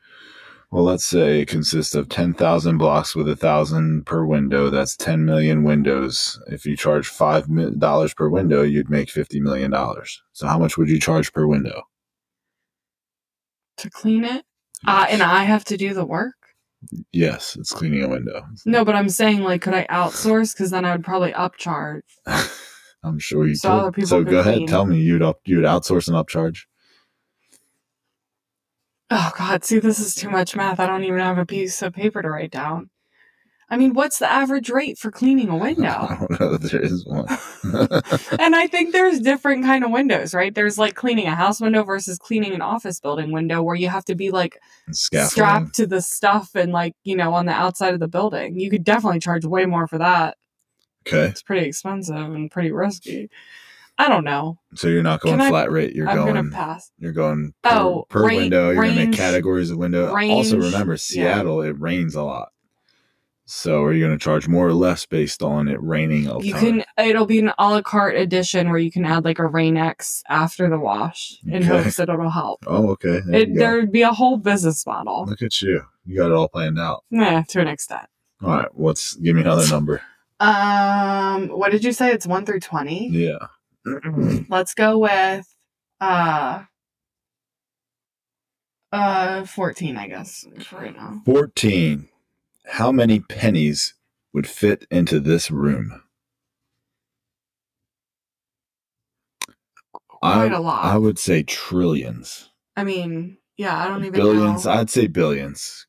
Well, 0.72 0.86
let's 0.86 1.06
say 1.06 1.42
it 1.42 1.50
consists 1.50 1.96
of 1.96 2.08
10,000 2.08 2.78
blocks 2.78 3.14
with 3.14 3.28
a 3.28 3.36
thousand 3.36 4.06
per 4.06 4.24
window. 4.24 4.70
That's 4.70 4.96
10 4.96 5.26
million 5.26 5.64
windows. 5.64 6.40
If 6.48 6.66
you 6.66 6.78
charge 6.78 7.10
$5 7.10 8.16
per 8.16 8.30
window, 8.30 8.62
you'd 8.64 8.90
make 8.90 9.10
$50 9.10 9.42
million. 9.42 9.74
So, 10.32 10.48
how 10.48 10.58
much 10.58 10.78
would 10.78 10.88
you 10.88 10.98
charge 11.00 11.34
per 11.34 11.46
window? 11.46 11.84
To 13.78 13.90
clean 13.90 14.24
it? 14.24 14.46
Uh, 14.88 15.08
and 15.10 15.22
I 15.22 15.44
have 15.44 15.66
to 15.66 15.78
do 15.78 15.94
the 15.94 16.06
work? 16.06 16.36
Yes, 17.12 17.56
it's 17.60 17.72
cleaning 17.72 18.04
a 18.04 18.08
window. 18.10 18.42
No, 18.66 18.84
but 18.86 18.96
I'm 18.96 19.10
saying, 19.10 19.42
like, 19.42 19.62
could 19.62 19.74
I 19.74 19.86
outsource? 19.88 20.54
Because 20.54 20.72
then 20.72 20.86
I 20.86 20.94
would 20.94 21.04
probably 21.04 21.32
upcharge. 21.34 22.02
I'm 23.04 23.20
sure 23.20 23.46
you 23.48 23.56
So 23.56 23.72
other 23.72 23.86
could. 23.92 23.96
people 23.96 24.08
So 24.08 24.24
go 24.24 24.40
ahead, 24.40 24.56
clean. 24.56 24.68
tell 24.68 24.86
me 24.86 25.00
you'd 25.00 25.22
up 25.22 25.40
you'd 25.46 25.66
outsource 25.66 26.08
and 26.08 26.16
upcharge. 26.16 26.62
Oh, 29.12 29.32
God. 29.38 29.64
See, 29.66 29.80
this 29.80 30.00
is 30.00 30.16
too 30.16 30.30
much 30.30 30.56
math. 30.56 30.80
I 30.80 30.88
don't 30.88 31.04
even 31.04 31.20
have 31.20 31.38
a 31.38 31.46
piece 31.46 31.82
of 31.82 31.94
paper 31.94 32.22
to 32.22 32.30
write 32.30 32.52
down. 32.52 32.90
I 33.70 33.78
mean, 33.78 33.94
what's 33.94 34.20
the 34.20 34.30
average 34.30 34.70
rate 34.70 34.98
for 34.98 35.12
cleaning 35.12 35.50
a 35.50 35.58
window? 35.58 35.90
I 36.10 36.18
don't 36.20 36.40
know 36.40 36.58
that 36.58 36.72
there 36.72 36.82
is 36.82 37.06
one. 37.06 37.26
and 38.40 38.56
I 38.56 38.68
think 38.68 38.92
there's 38.92 39.20
different 39.20 39.64
kind 39.66 39.84
of 39.84 39.92
windows, 39.92 40.34
right? 40.34 40.54
There's 40.54 40.78
like 40.78 40.96
cleaning 40.96 41.28
a 41.28 41.36
house 41.36 41.62
window 41.62 41.84
versus 41.84 42.18
cleaning 42.18 42.54
an 42.54 42.62
office 42.62 43.00
building 43.00 43.32
window 43.32 43.62
where 43.62 43.76
you 43.76 43.90
have 43.90 44.06
to 44.06 44.16
be 44.16 44.32
like 44.32 44.58
Scaffolding. 44.92 45.30
strapped 45.30 45.76
to 45.76 45.88
the 45.88 46.02
stuff 46.02 46.56
and 46.56 46.72
like, 46.72 46.96
you 47.04 47.16
know, 47.16 47.34
on 47.34 47.46
the 47.46 47.54
outside 47.54 47.94
of 47.94 48.00
the 48.00 48.08
building. 48.08 48.60
You 48.60 48.70
could 48.70 48.84
definitely 48.84 49.20
charge 49.20 49.46
way 49.46 49.66
more 49.66 49.88
for 49.88 49.98
that. 49.98 50.38
Okay, 51.08 51.28
It's 51.28 51.42
pretty 51.42 51.66
expensive 51.66 52.16
and 52.16 52.52
pretty 52.52 52.72
risky. 52.72 53.30
I 54.06 54.08
don't 54.10 54.24
know. 54.24 54.58
so 54.76 54.88
you're 54.88 55.04
not 55.04 55.22
going 55.22 55.38
Can 55.38 55.42
I- 55.48 55.50
flat 55.50 55.72
rate. 55.72 55.94
You're 55.96 56.10
I'm 56.10 56.16
going. 56.18 56.52
pass. 56.52 56.92
You're 57.00 57.12
going 57.14 57.54
per, 57.64 57.70
Oh, 57.72 58.06
per 58.10 58.26
rain- 58.28 58.38
window. 58.42 58.72
You're 58.72 58.84
gonna 58.86 58.96
make 59.06 59.14
categories 59.14 59.70
of 59.70 59.78
window. 59.78 60.16
also, 60.16 60.58
remember 60.58 60.98
Seattle. 60.98 61.62
It 61.62 61.80
rains 61.80 62.16
a 62.16 62.24
lot. 62.24 62.50
So, 63.46 63.84
are 63.84 63.92
you 63.92 64.06
going 64.06 64.18
to 64.18 64.24
charge 64.24 64.48
more 64.48 64.66
or 64.66 64.74
less 64.74 65.06
based 65.06 65.44
on 65.44 65.68
it 65.68 65.78
raining 65.84 66.26
a 66.28 66.40
You 66.42 66.54
ton? 66.54 66.62
can 66.62 66.84
it'll 67.06 67.26
be 67.26 67.40
an 67.40 67.52
a 67.60 67.70
la 67.70 67.82
carte 67.82 68.16
edition 68.16 68.70
where 68.70 68.78
you 68.80 68.90
can 68.90 69.04
add 69.04 69.26
like 69.26 69.40
a 69.40 69.46
Rain 69.46 69.76
X 69.76 70.24
after 70.30 70.70
the 70.70 70.80
wash 70.80 71.38
in 71.46 71.56
Okay. 71.58 71.66
hopes 71.66 71.98
that 71.98 72.08
it'll 72.08 72.30
help. 72.30 72.64
Oh, 72.68 72.92
okay. 72.92 73.20
There 73.26 73.42
It, 73.42 73.56
there 73.56 73.76
would 73.76 73.92
be 73.92 74.04
a 74.04 74.12
whole 74.14 74.38
business 74.38 74.86
model. 74.86 75.26
Look 75.28 75.42
at 75.42 75.62
you. 75.62 75.82
You 76.06 76.16
got 76.18 76.28
it 76.28 76.34
all 76.34 76.48
planned 76.48 76.80
out. 76.80 77.04
Yeah, 77.10 77.44
to 77.50 77.60
an 77.60 77.68
extent. 77.68 78.08
All 78.42 78.52
right. 78.52 78.70
What's? 78.74 79.16
Give 79.16 79.36
me 79.36 79.42
another 79.42 79.68
number. 79.70 80.02
Um, 80.40 81.50
what 81.50 81.72
did 81.74 81.84
you 81.84 81.92
say? 81.92 82.12
It's 82.12 82.26
one 82.28 82.46
through 82.46 82.62
twenty. 82.62 83.10
Yeah. 83.10 83.48
Let's 84.50 84.74
go 84.74 84.98
with 85.00 85.48
uh 86.00 86.64
uh 88.92 89.46
fourteen, 89.46 89.98
I 89.98 90.08
guess, 90.08 90.46
for 90.66 90.78
right 90.78 90.96
now. 90.96 91.22
14. 91.26 92.08
How 92.66 92.92
many 92.92 93.20
pennies 93.20 93.96
would 94.34 94.48
fit 94.48 94.86
into 94.92 95.20
this 95.20 95.50
room? 95.52 96.04
Quite 100.08 100.52
I, 100.52 100.56
a 100.56 100.60
lot. 100.62 100.86
I 100.86 100.98
would 100.98 101.18
say 101.18 101.42
trillions. 101.44 102.50
I 102.76 102.84
mean, 102.84 103.38
yeah, 103.58 103.78
I 103.78 103.88
don't 103.88 104.06
even 104.06 104.14
Billions. 104.20 104.66
know. 104.66 104.72
I'd 104.72 104.90
say 104.90 105.08
billions. 105.08 105.88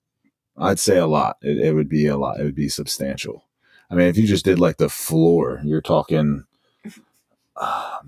I'd 0.57 0.79
say 0.79 0.97
a 0.99 1.07
lot. 1.07 1.37
It, 1.43 1.59
it 1.59 1.75
would 1.75 1.89
be 1.89 2.07
a 2.07 2.17
lot. 2.17 2.41
It 2.41 2.45
would 2.45 2.55
be 2.55 2.69
substantial. 2.69 3.45
I 3.91 3.95
mean, 3.95 4.07
if 4.09 4.17
you 4.17 4.27
just 4.27 4.45
did 4.45 4.59
like 4.59 4.79
the 4.79 4.89
floor, 4.89 5.61
you're 5.65 5.83
talking 5.83 6.45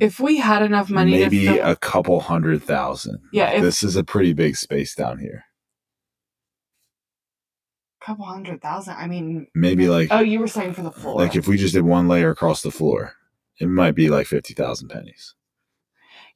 if 0.01 0.19
we 0.21 0.39
had 0.39 0.63
enough 0.63 0.91
money 0.91 1.13
maybe 1.13 1.47
to 1.47 1.55
fill, 1.55 1.67
a 1.71 1.77
couple 1.77 2.21
hundred 2.21 2.63
thousand. 2.63 3.21
yeah, 3.33 3.51
if 3.51 3.63
this 3.63 3.83
is 3.83 3.97
a 3.97 4.05
pretty 4.05 4.33
big 4.33 4.57
space 4.57 4.95
down 4.95 5.19
here. 5.19 5.45
a 8.03 8.05
couple 8.07 8.25
hundred 8.25 8.61
thousand. 8.61 8.95
I 8.97 9.07
mean, 9.07 9.47
Maybe 9.55 9.89
like 9.89 10.09
oh, 10.11 10.21
you 10.21 10.41
were 10.41 10.49
saying 10.49 10.75
for 10.75 10.83
the 10.83 10.91
floor. 10.91 11.17
like 11.21 11.37
if 11.37 11.47
we 11.49 11.57
just 11.57 11.75
did 11.75 11.83
one 11.85 12.09
layer 12.09 12.31
across 12.31 12.63
the 12.63 12.71
floor, 12.71 13.15
it 13.61 13.69
might 13.69 13.95
be 13.95 14.09
like 14.09 14.27
fifty 14.27 14.55
thousand 14.55 14.89
pennies. 14.89 15.35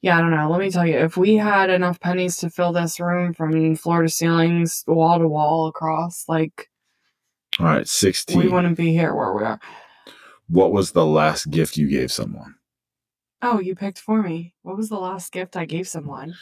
Yeah, 0.01 0.17
I 0.17 0.21
don't 0.21 0.31
know. 0.31 0.49
Let 0.49 0.61
me 0.61 0.71
tell 0.71 0.85
you, 0.87 0.97
if 0.97 1.17
we 1.17 1.35
had 1.35 1.69
enough 1.69 1.99
pennies 1.99 2.37
to 2.37 2.49
fill 2.49 2.71
this 2.71 3.01
room 3.01 3.33
from 3.33 3.75
floor 3.75 4.01
to 4.01 4.07
ceilings, 4.09 4.83
wall 4.87 5.19
to 5.19 5.27
wall 5.27 5.67
across, 5.67 6.23
like 6.29 6.69
All 7.59 7.65
right, 7.65 7.79
we 7.79 7.85
sixteen. 7.85 8.51
wouldn't 8.51 8.77
be 8.77 8.91
here 8.93 9.13
where 9.13 9.33
we 9.33 9.43
are. 9.43 9.59
what 10.47 10.71
was 10.71 10.93
the 10.93 11.05
last 11.05 11.51
gift 11.51 11.75
you 11.75 11.89
gave 11.89 12.11
someone? 12.13 12.55
Oh, 13.41 13.59
you 13.59 13.75
picked 13.75 13.99
for 13.99 14.21
me. 14.21 14.53
What 14.63 14.77
was 14.77 14.89
the 14.89 14.99
last 14.99 15.31
gift 15.31 15.55
I 15.55 15.65
gave 15.65 15.87
someone? 15.87 16.35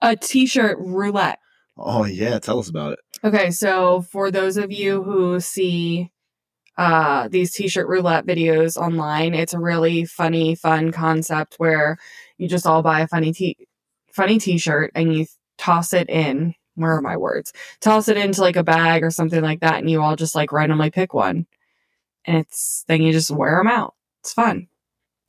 A 0.00 0.16
t-shirt 0.16 0.78
roulette. 0.80 1.38
Oh 1.76 2.04
yeah, 2.04 2.38
tell 2.38 2.58
us 2.58 2.68
about 2.68 2.94
it. 2.94 2.98
Okay, 3.24 3.50
so 3.50 4.02
for 4.02 4.30
those 4.30 4.56
of 4.56 4.72
you 4.72 5.02
who 5.02 5.40
see 5.40 6.10
uh 6.78 7.28
these 7.28 7.52
t-shirt 7.52 7.86
roulette 7.86 8.26
videos 8.26 8.76
online, 8.76 9.34
it's 9.34 9.54
a 9.54 9.58
really 9.60 10.04
funny, 10.04 10.54
fun 10.54 10.90
concept 10.90 11.56
where 11.58 11.98
you 12.38 12.48
just 12.48 12.66
all 12.66 12.82
buy 12.82 13.00
a 13.00 13.08
funny 13.08 13.32
t 13.32 13.56
funny 14.12 14.38
t-shirt 14.38 14.90
and 14.94 15.14
you 15.14 15.26
toss 15.58 15.92
it 15.92 16.08
in. 16.08 16.54
Where 16.74 16.96
are 16.96 17.02
my 17.02 17.18
words? 17.18 17.52
Toss 17.80 18.08
it 18.08 18.16
into 18.16 18.40
like 18.40 18.56
a 18.56 18.64
bag 18.64 19.04
or 19.04 19.10
something 19.10 19.42
like 19.42 19.60
that, 19.60 19.74
and 19.76 19.90
you 19.90 20.00
all 20.00 20.16
just 20.16 20.34
like 20.34 20.52
randomly 20.52 20.90
pick 20.90 21.12
one, 21.12 21.46
and 22.24 22.38
it's 22.38 22.84
then 22.88 23.02
you 23.02 23.12
just 23.12 23.30
wear 23.30 23.58
them 23.58 23.68
out. 23.68 23.94
It's 24.20 24.32
fun, 24.32 24.68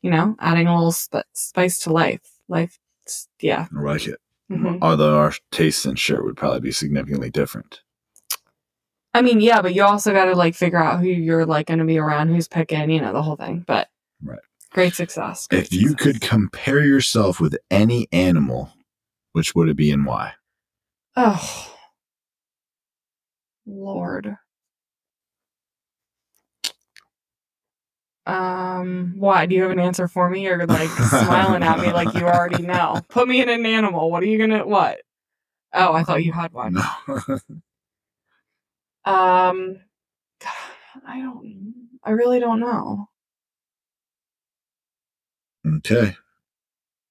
you 0.04 0.12
know, 0.12 0.36
adding 0.40 0.68
a 0.68 0.76
little 0.76 0.92
sp- 0.94 1.26
spice 1.34 1.80
to 1.80 1.92
life. 1.92 2.22
Life, 2.48 2.78
yeah. 3.42 3.68
I 3.76 3.82
like 3.82 4.06
it. 4.08 4.20
Mhm. 4.52 4.78
Although 4.82 5.18
our 5.18 5.34
tastes 5.52 5.86
in 5.86 5.96
shirt 5.96 6.24
would 6.24 6.38
probably 6.38 6.60
be 6.60 6.72
significantly 6.72 7.32
different. 7.32 7.82
I 9.16 9.22
mean, 9.22 9.42
yeah, 9.42 9.62
but 9.62 9.74
you 9.74 9.84
also 9.84 10.12
got 10.12 10.26
to 10.26 10.36
like 10.36 10.56
figure 10.56 10.78
out 10.84 11.00
who 11.00 11.08
you're 11.08 11.46
like 11.46 11.68
going 11.68 11.80
to 11.80 11.86
be 11.86 11.98
around, 11.98 12.30
who's 12.30 12.48
picking, 12.48 12.90
you 12.90 13.00
know, 13.02 13.14
the 13.14 13.22
whole 13.24 13.36
thing. 13.38 13.64
But 13.66 13.90
Right. 14.22 14.40
great 14.72 14.94
success. 14.94 15.48
great 15.48 15.64
If 15.64 15.74
you 15.74 15.90
success. 15.90 16.04
could 16.04 16.22
compare 16.22 16.84
yourself 16.84 17.40
with 17.40 17.56
any 17.72 18.08
animal, 18.12 18.72
which 19.32 19.56
would 19.56 19.70
it 19.70 19.78
be 19.78 19.92
and 19.92 20.06
why? 20.06 20.34
oh 21.16 21.70
Lord, 23.66 24.36
um, 28.26 29.14
why 29.18 29.46
do 29.46 29.56
you 29.56 29.64
have 29.64 29.72
an 29.72 29.80
answer 29.80 30.08
for 30.08 30.30
me? 30.30 30.44
You're 30.44 30.66
like 30.66 30.90
smiling 31.10 31.64
at 31.64 31.80
me 31.80 31.92
like 31.92 32.14
you 32.14 32.26
already 32.26 32.64
know. 32.64 33.02
Put 33.10 33.28
me 33.28 33.42
in 33.42 33.50
an 33.50 33.66
animal. 33.66 34.10
What 34.10 34.24
are 34.24 34.28
you 34.28 34.38
gonna 34.38 34.66
what? 34.66 35.02
Oh, 35.74 35.94
I 35.94 36.04
thought 36.04 36.24
you 36.24 36.32
had 36.32 36.54
one. 36.54 36.74
No. 36.74 36.84
Um, 39.06 39.80
I 41.06 41.20
don't. 41.20 41.74
I 42.06 42.12
really 42.12 42.40
don't 42.40 42.62
know. 42.62 43.10
okay. 45.78 46.16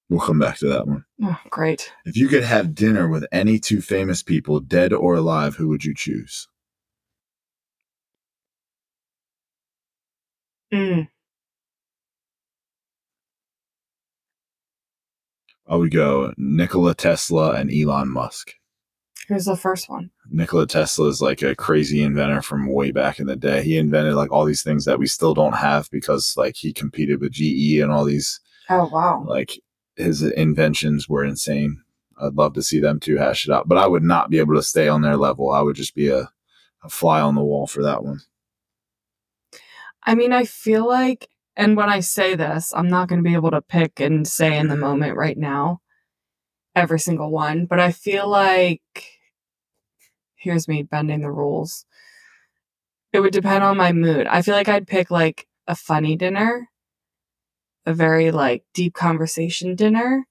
We'll 0.08 0.20
come 0.20 0.38
back 0.38 0.58
to 0.58 0.68
that 0.68 0.86
one. 0.86 1.04
Oh, 1.22 1.38
great. 1.50 1.92
If 2.04 2.16
you 2.16 2.28
could 2.28 2.44
have 2.44 2.74
dinner 2.74 3.08
with 3.08 3.26
any 3.32 3.58
two 3.58 3.80
famous 3.80 4.22
people, 4.22 4.60
dead 4.60 4.92
or 4.92 5.14
alive, 5.14 5.56
who 5.56 5.68
would 5.68 5.84
you 5.84 5.94
choose? 5.94 6.48
Mm. 10.72 11.08
I 15.68 15.76
would 15.76 15.90
go 15.90 16.32
Nikola 16.36 16.94
Tesla 16.94 17.52
and 17.52 17.70
Elon 17.72 18.08
Musk. 18.08 18.52
Here's 19.28 19.44
the 19.44 19.56
first 19.56 19.88
one. 19.88 20.10
Nikola 20.30 20.66
Tesla 20.66 21.08
is 21.08 21.22
like 21.22 21.42
a 21.42 21.54
crazy 21.54 22.02
inventor 22.02 22.42
from 22.42 22.66
way 22.72 22.90
back 22.90 23.20
in 23.20 23.26
the 23.26 23.36
day. 23.36 23.62
He 23.62 23.76
invented 23.78 24.14
like 24.14 24.32
all 24.32 24.44
these 24.44 24.62
things 24.62 24.84
that 24.84 24.98
we 24.98 25.06
still 25.06 25.34
don't 25.34 25.54
have 25.54 25.88
because 25.90 26.34
like 26.36 26.56
he 26.56 26.72
competed 26.72 27.20
with 27.20 27.32
GE 27.32 27.78
and 27.80 27.92
all 27.92 28.04
these 28.04 28.40
Oh 28.68 28.88
wow. 28.92 29.24
like 29.26 29.60
his 29.96 30.22
inventions 30.22 31.08
were 31.08 31.24
insane. 31.24 31.82
I'd 32.20 32.34
love 32.34 32.54
to 32.54 32.62
see 32.62 32.80
them 32.80 32.98
two 33.00 33.16
hash 33.16 33.46
it 33.46 33.52
out, 33.52 33.68
but 33.68 33.78
I 33.78 33.86
would 33.86 34.02
not 34.02 34.30
be 34.30 34.38
able 34.38 34.54
to 34.54 34.62
stay 34.62 34.88
on 34.88 35.02
their 35.02 35.16
level. 35.16 35.50
I 35.52 35.60
would 35.60 35.76
just 35.76 35.94
be 35.94 36.08
a, 36.08 36.30
a 36.82 36.88
fly 36.88 37.20
on 37.20 37.34
the 37.34 37.42
wall 37.42 37.66
for 37.66 37.82
that 37.82 38.02
one. 38.04 38.20
I 40.04 40.14
mean, 40.14 40.32
I 40.32 40.44
feel 40.44 40.86
like, 40.86 41.28
and 41.56 41.76
when 41.76 41.88
I 41.88 42.00
say 42.00 42.34
this, 42.34 42.72
I'm 42.74 42.88
not 42.88 43.08
going 43.08 43.22
to 43.22 43.28
be 43.28 43.34
able 43.34 43.50
to 43.52 43.62
pick 43.62 44.00
and 44.00 44.26
say 44.26 44.56
in 44.58 44.68
the 44.68 44.76
moment 44.76 45.16
right 45.16 45.36
now 45.36 45.80
every 46.74 46.98
single 46.98 47.30
one, 47.30 47.66
but 47.66 47.78
I 47.80 47.92
feel 47.92 48.28
like 48.28 48.82
here's 50.36 50.68
me 50.68 50.82
bending 50.82 51.20
the 51.20 51.30
rules. 51.30 51.86
It 53.12 53.20
would 53.20 53.32
depend 53.32 53.62
on 53.62 53.76
my 53.76 53.92
mood. 53.92 54.26
I 54.26 54.42
feel 54.42 54.54
like 54.54 54.68
I'd 54.68 54.86
pick 54.86 55.10
like 55.10 55.46
a 55.66 55.74
funny 55.74 56.16
dinner, 56.16 56.68
a 57.84 57.92
very 57.92 58.30
like 58.30 58.64
deep 58.72 58.94
conversation 58.94 59.74
dinner, 59.74 60.26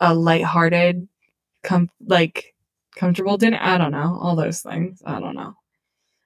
a 0.00 0.14
lighthearted, 0.14 1.08
com- 1.62 1.90
like 2.04 2.54
comfortable 2.96 3.36
dinner. 3.36 3.58
I 3.60 3.78
don't 3.78 3.92
know. 3.92 4.18
All 4.20 4.34
those 4.34 4.62
things. 4.62 5.02
I 5.04 5.20
don't 5.20 5.34
know. 5.34 5.54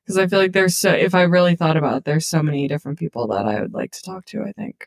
Because 0.07 0.19
I 0.19 0.29
feel 0.29 0.39
like 0.39 0.53
there's 0.53 0.77
so, 0.77 0.93
if 0.93 1.17
I 1.17 1.23
really 1.23 1.57
thought 1.57 1.77
about 1.77 1.97
it, 1.97 2.05
there's 2.05 2.27
so 2.27 2.41
many 2.41 2.69
different 2.69 2.97
people 2.97 3.27
that 3.27 3.45
I 3.45 3.61
would 3.61 3.75
like 3.75 3.91
to 3.91 4.03
talk 4.03 4.25
to, 4.27 4.45
I 4.45 4.53
think. 4.53 4.87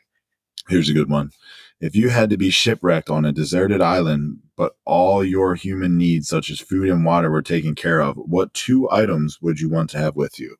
Here's 0.66 0.88
a 0.88 0.94
good 0.94 1.10
one. 1.10 1.30
If 1.78 1.94
you 1.94 2.08
had 2.08 2.30
to 2.30 2.38
be 2.38 2.48
shipwrecked 2.48 3.10
on 3.10 3.26
a 3.26 3.32
deserted 3.32 3.82
island, 3.82 4.38
but 4.56 4.76
all 4.86 5.22
your 5.22 5.56
human 5.56 5.98
needs, 5.98 6.28
such 6.28 6.48
as 6.48 6.58
food 6.58 6.88
and 6.88 7.04
water, 7.04 7.30
were 7.30 7.42
taken 7.42 7.74
care 7.74 8.00
of, 8.00 8.16
what 8.16 8.54
two 8.54 8.90
items 8.90 9.42
would 9.42 9.60
you 9.60 9.68
want 9.68 9.90
to 9.90 9.98
have 9.98 10.16
with 10.16 10.38
you? 10.38 10.56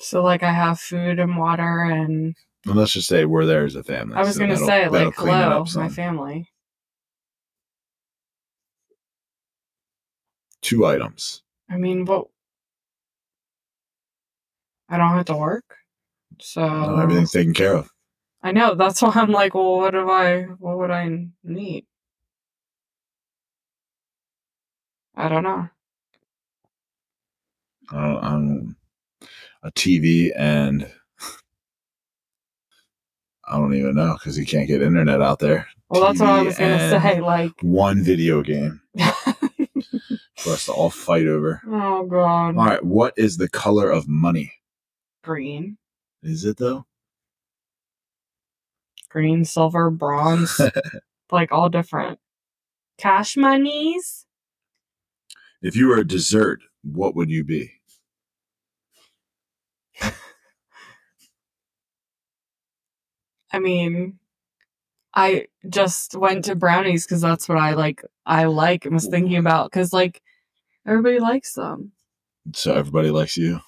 So, 0.00 0.24
like, 0.24 0.42
I 0.42 0.52
have 0.52 0.80
food 0.80 1.20
and 1.20 1.36
water, 1.36 1.82
and 1.84 2.34
Well, 2.66 2.74
let's 2.74 2.92
just 2.94 3.06
say 3.06 3.24
we're 3.26 3.46
there 3.46 3.64
as 3.64 3.76
a 3.76 3.84
family. 3.84 4.16
I 4.16 4.22
was 4.22 4.34
so 4.34 4.38
going 4.40 4.50
to 4.50 4.56
say, 4.56 4.88
like, 4.88 5.14
hello, 5.14 5.64
my 5.76 5.88
family. 5.88 6.48
Two 10.62 10.84
items. 10.84 11.42
I 11.70 11.76
mean, 11.76 12.04
what? 12.06 12.26
I 14.92 14.98
don't 14.98 15.16
have 15.16 15.24
to 15.26 15.36
work. 15.36 15.64
So, 16.38 16.60
No, 16.68 17.00
everything's 17.00 17.32
taken 17.32 17.54
care 17.54 17.74
of. 17.74 17.88
I 18.42 18.52
know. 18.52 18.74
That's 18.74 19.00
why 19.00 19.10
I'm 19.14 19.30
like, 19.32 19.54
well, 19.54 19.78
what 19.78 19.92
do 19.92 20.10
I, 20.10 20.42
what 20.58 20.76
would 20.76 20.90
I 20.90 21.28
need? 21.42 21.86
I 25.16 25.28
don't 25.30 25.44
know. 25.44 25.66
I 27.90 28.00
don't, 28.02 28.18
I 28.24 28.30
don't, 28.32 28.76
a 29.62 29.70
TV 29.72 30.30
and 30.36 30.86
I 33.48 33.56
don't 33.56 33.74
even 33.74 33.94
know 33.94 34.14
because 34.18 34.36
you 34.38 34.44
can't 34.44 34.68
get 34.68 34.82
internet 34.82 35.22
out 35.22 35.38
there. 35.38 35.66
Well, 35.88 36.02
that's 36.02 36.20
what 36.20 36.28
I 36.28 36.42
was 36.42 36.58
going 36.58 36.78
to 36.78 37.00
say. 37.00 37.20
Like, 37.20 37.52
One 37.62 38.02
video 38.02 38.42
game 38.42 38.82
for 40.36 40.52
us 40.52 40.66
to 40.66 40.72
all 40.72 40.90
fight 40.90 41.26
over. 41.26 41.62
oh, 41.66 42.04
God. 42.04 42.58
All 42.58 42.66
right, 42.66 42.84
what 42.84 43.14
is 43.16 43.38
the 43.38 43.48
color 43.48 43.90
of 43.90 44.06
money? 44.06 44.52
Green, 45.22 45.78
Is 46.22 46.44
it 46.44 46.56
though? 46.56 46.86
green, 49.08 49.44
silver, 49.44 49.90
bronze, 49.90 50.60
like 51.30 51.52
all 51.52 51.68
different. 51.68 52.18
Cash 52.98 53.36
monies? 53.36 54.26
If 55.60 55.76
you 55.76 55.86
were 55.88 55.98
a 55.98 56.06
dessert, 56.06 56.60
what 56.82 57.14
would 57.14 57.30
you 57.30 57.44
be? 57.44 57.72
I 63.52 63.58
mean, 63.58 64.18
I 65.14 65.46
just 65.68 66.16
went 66.16 66.46
to 66.46 66.54
brownies 66.54 67.04
because 67.06 67.20
that's 67.20 67.48
what 67.48 67.58
I 67.58 67.74
like. 67.74 68.02
I 68.24 68.44
like 68.44 68.86
and 68.86 68.94
was 68.94 69.06
thinking 69.08 69.36
about 69.36 69.70
because 69.70 69.92
like 69.92 70.22
everybody 70.86 71.18
likes 71.20 71.52
them. 71.54 71.92
So 72.54 72.74
everybody 72.74 73.10
likes 73.10 73.36
you, 73.36 73.60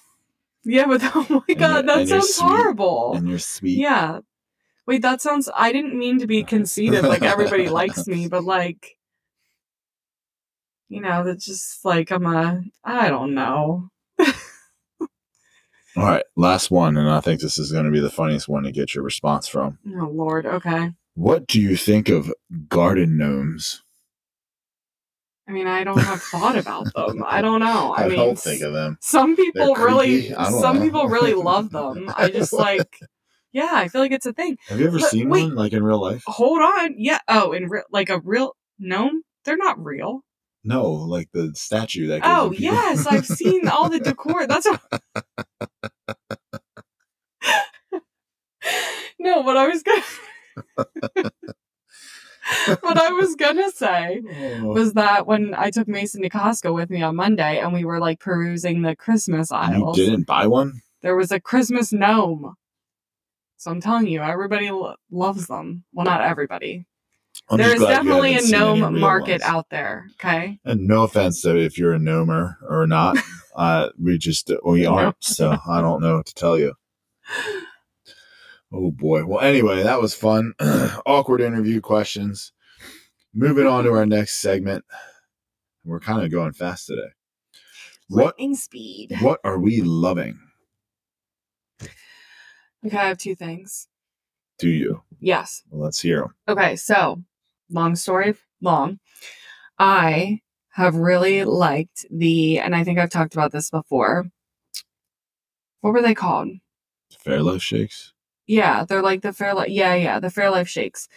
Yeah, 0.65 0.85
but 0.87 1.01
oh 1.15 1.43
my 1.47 1.53
god, 1.53 1.87
that 1.87 2.07
sounds 2.07 2.37
horrible. 2.37 3.13
and 3.15 3.29
you're 3.29 3.39
sweet. 3.39 3.77
Yeah. 3.77 4.19
Wait, 4.87 5.01
that 5.01 5.21
sounds. 5.21 5.49
I 5.55 5.71
didn't 5.71 5.97
mean 5.97 6.19
to 6.19 6.27
be 6.27 6.43
conceited. 6.55 7.03
Like 7.03 7.21
everybody 7.23 7.69
likes 7.69 8.07
me, 8.07 8.27
but 8.31 8.43
like, 8.43 8.97
you 10.89 11.01
know, 11.01 11.23
that's 11.23 11.45
just 11.45 11.85
like 11.85 12.11
I'm 12.11 12.25
a. 12.25 12.63
I 12.83 13.09
don't 13.09 13.33
know. 13.33 13.89
All 15.97 16.03
right, 16.03 16.25
last 16.35 16.71
one, 16.71 16.97
and 16.97 17.09
I 17.09 17.21
think 17.21 17.39
this 17.39 17.57
is 17.57 17.71
going 17.71 17.85
to 17.85 17.91
be 17.91 18.01
the 18.01 18.09
funniest 18.09 18.49
one 18.49 18.63
to 18.63 18.71
get 18.73 18.93
your 18.93 19.03
response 19.05 19.47
from. 19.47 19.79
Oh 19.87 20.09
Lord. 20.09 20.45
Okay. 20.45 20.91
What 21.13 21.47
do 21.47 21.61
you 21.61 21.77
think 21.77 22.09
of 22.09 22.33
garden 22.67 23.17
gnomes? 23.17 23.81
I 25.47 25.51
mean, 25.51 25.67
I 25.67 25.83
don't 25.83 25.99
have 25.99 26.21
thought 26.21 26.57
about 26.57 26.91
them. 26.93 27.23
I 27.25 27.41
don't 27.41 27.59
know. 27.59 27.93
I, 27.97 28.05
I, 28.05 28.07
mean, 28.07 28.17
don't 28.17 28.39
think 28.39 28.61
of 28.61 28.73
them. 28.73 28.97
some 28.99 29.35
people 29.35 29.75
really, 29.75 30.21
creepy. 30.21 30.35
I 30.35 30.49
don't 30.49 30.61
some 30.61 30.77
know. 30.77 30.83
people 30.83 31.07
really 31.07 31.33
love 31.35 31.69
them. 31.71 32.11
I 32.15 32.29
just 32.29 32.51
like, 32.51 32.99
yeah, 33.51 33.71
I 33.73 33.87
feel 33.87 34.01
like 34.01 34.11
it's 34.11 34.25
a 34.25 34.33
thing. 34.33 34.57
Have 34.67 34.79
you 34.79 34.87
ever 34.87 34.99
But 34.99 35.09
seen 35.09 35.29
wait. 35.29 35.43
one 35.43 35.55
like 35.55 35.73
in 35.73 35.83
real 35.83 36.01
life? 36.01 36.23
Hold 36.25 36.61
on. 36.61 36.95
Yeah. 36.97 37.19
Oh, 37.27 37.51
in 37.51 37.69
real, 37.69 37.83
like 37.91 38.09
a 38.09 38.19
real 38.19 38.55
gnome. 38.79 39.21
They're 39.43 39.57
not 39.57 39.83
real. 39.83 40.21
No, 40.63 40.89
like 40.91 41.29
the 41.31 41.51
statue 41.53 42.07
that. 42.07 42.21
Oh 42.23 42.51
yes, 42.51 43.05
I've 43.05 43.27
seen 43.27 43.67
all 43.67 43.87
the 43.87 43.99
decor. 43.99 44.47
That's 44.47 44.65
what... 44.65 44.81
no. 49.19 49.41
What 49.41 49.57
I 49.57 49.67
was 49.67 49.83
gonna, 49.83 50.01
what 52.81 52.97
I 52.97 53.11
was 53.11 53.35
gonna 53.35 53.71
say 53.71 54.21
Oh. 54.61 54.65
was 54.67 54.93
that 54.93 55.27
when 55.27 55.53
I 55.55 55.69
took 55.71 55.87
Mason 55.87 56.21
to 56.21 56.29
Costco 56.29 56.73
with 56.73 56.89
me 56.89 57.01
on 57.01 57.15
Monday, 57.15 57.59
and 57.59 57.73
we 57.73 57.85
were 57.85 57.99
like 57.99 58.19
perusing 58.19 58.81
the 58.81 58.95
Christmas 58.95 59.51
aisles. 59.51 59.97
you 59.97 60.05
didn't 60.05 60.27
buy 60.27 60.47
one? 60.47 60.81
there 61.01 61.15
was 61.15 61.31
a 61.31 61.39
Christmas 61.39 61.93
gnome. 61.93 62.55
So 63.57 63.69
I'm 63.71 63.79
telling 63.81 64.07
you, 64.07 64.21
everybody 64.21 64.69
lo- 64.71 64.95
loves 65.11 65.47
them. 65.47 65.83
Well, 65.93 66.05
not 66.05 66.21
everybody. 66.21 66.85
I'm 67.49 67.57
There 67.57 67.75
is 67.75 67.81
definitely 67.81 68.31
a 68.31 68.33
haven't 68.35 68.47
seen 68.49 68.55
any 68.63 68.79
gnome 68.81 68.99
market 68.99 69.41
ones. 69.41 69.43
out 69.43 69.69
there. 69.69 70.07
Okay. 70.13 70.59
And 70.65 70.87
no 70.87 71.03
offense 71.03 71.41
to 71.43 71.55
if 71.57 71.77
you're 71.77 71.93
a 71.93 71.99
gnomer 71.99 72.55
or 72.67 72.87
not, 72.87 73.17
uh, 73.55 73.89
we 74.01 74.17
just 74.17 74.51
we 74.65 74.85
aren't. 74.85 75.23
So 75.23 75.55
I 75.69 75.79
don't 75.81 76.01
know 76.01 76.17
what 76.17 76.25
to 76.27 76.33
tell 76.33 76.57
you. 76.57 76.73
Oh 78.73 78.91
boy. 78.91 79.23
Well, 79.25 79.39
anyway, 79.41 79.83
that 79.83 80.01
was 80.01 80.13
fun. 80.13 80.53
Awkward 81.05 81.39
interview 81.39 81.79
questions. 81.81 82.51
Moving 83.37 83.67
on 83.67 83.83
to 83.83 83.91
our 83.91 84.05
next 84.05 84.37
segment. 84.37 84.85
We're 85.83 85.99
kind 85.99 86.23
of 86.23 86.31
going 86.31 86.53
fast 86.53 86.87
today. 86.87 87.09
What 88.07 88.25
Lightning 88.25 88.55
speed. 88.55 89.17
what 89.19 89.41
are 89.43 89.59
we 89.59 89.81
loving? 89.81 90.39
Okay, 91.81 92.97
I 92.97 93.07
have 93.09 93.17
two 93.17 93.35
things. 93.35 93.89
Do 94.57 94.69
you? 94.69 95.01
Yes. 95.19 95.63
Well, 95.69 95.83
let's 95.83 95.99
hear 95.99 96.21
them. 96.21 96.35
Okay, 96.47 96.77
so 96.77 97.21
long 97.69 97.97
story 97.97 98.35
long. 98.61 98.99
I 99.77 100.39
have 100.69 100.95
really 100.95 101.43
liked 101.43 102.05
the, 102.09 102.59
and 102.59 102.73
I 102.73 102.85
think 102.85 102.99
I've 102.99 103.09
talked 103.09 103.33
about 103.33 103.51
this 103.51 103.69
before. 103.69 104.27
What 105.81 105.91
were 105.91 106.01
they 106.01 106.15
called? 106.15 106.51
Fairlife 107.25 107.61
shakes. 107.61 108.13
Yeah, 108.47 108.85
they're 108.85 109.01
like 109.01 109.23
the 109.23 109.29
Fairlife. 109.29 109.67
Yeah, 109.67 109.95
yeah, 109.95 110.19
the 110.21 110.29
Fairlife 110.29 110.67
shakes. 110.67 111.09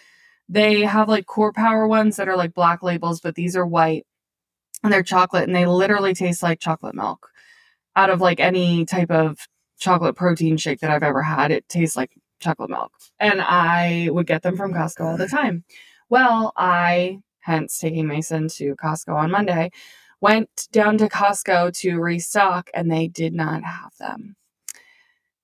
They 0.49 0.81
have 0.81 1.07
like 1.07 1.27
core 1.27 1.53
power 1.53 1.87
ones 1.87 2.17
that 2.17 2.27
are 2.27 2.35
like 2.35 2.55
black 2.55 2.81
labels, 2.81 3.21
but 3.21 3.35
these 3.35 3.55
are 3.55 3.65
white 3.65 4.05
and 4.83 4.91
they're 4.91 5.03
chocolate 5.03 5.43
and 5.43 5.55
they 5.55 5.67
literally 5.67 6.13
taste 6.15 6.41
like 6.43 6.59
chocolate 6.59 6.95
milk. 6.95 7.29
Out 7.95 8.09
of 8.09 8.21
like 8.21 8.39
any 8.39 8.85
type 8.85 9.11
of 9.11 9.47
chocolate 9.79 10.15
protein 10.15 10.57
shake 10.57 10.79
that 10.79 10.91
I've 10.91 11.03
ever 11.03 11.21
had, 11.21 11.51
it 11.51 11.69
tastes 11.69 11.95
like 11.95 12.11
chocolate 12.39 12.71
milk. 12.71 12.91
And 13.19 13.41
I 13.41 14.09
would 14.11 14.27
get 14.27 14.41
them 14.41 14.57
from 14.57 14.73
Costco 14.73 15.05
all 15.05 15.17
the 15.17 15.27
time. 15.27 15.65
Well, 16.09 16.53
I, 16.57 17.19
hence 17.41 17.77
taking 17.77 18.07
Mason 18.07 18.47
to 18.49 18.75
Costco 18.75 19.13
on 19.15 19.31
Monday, 19.31 19.69
went 20.21 20.67
down 20.71 20.97
to 20.97 21.07
Costco 21.09 21.77
to 21.79 21.99
restock 21.99 22.69
and 22.73 22.91
they 22.91 23.07
did 23.07 23.33
not 23.33 23.63
have 23.63 23.91
them 23.99 24.35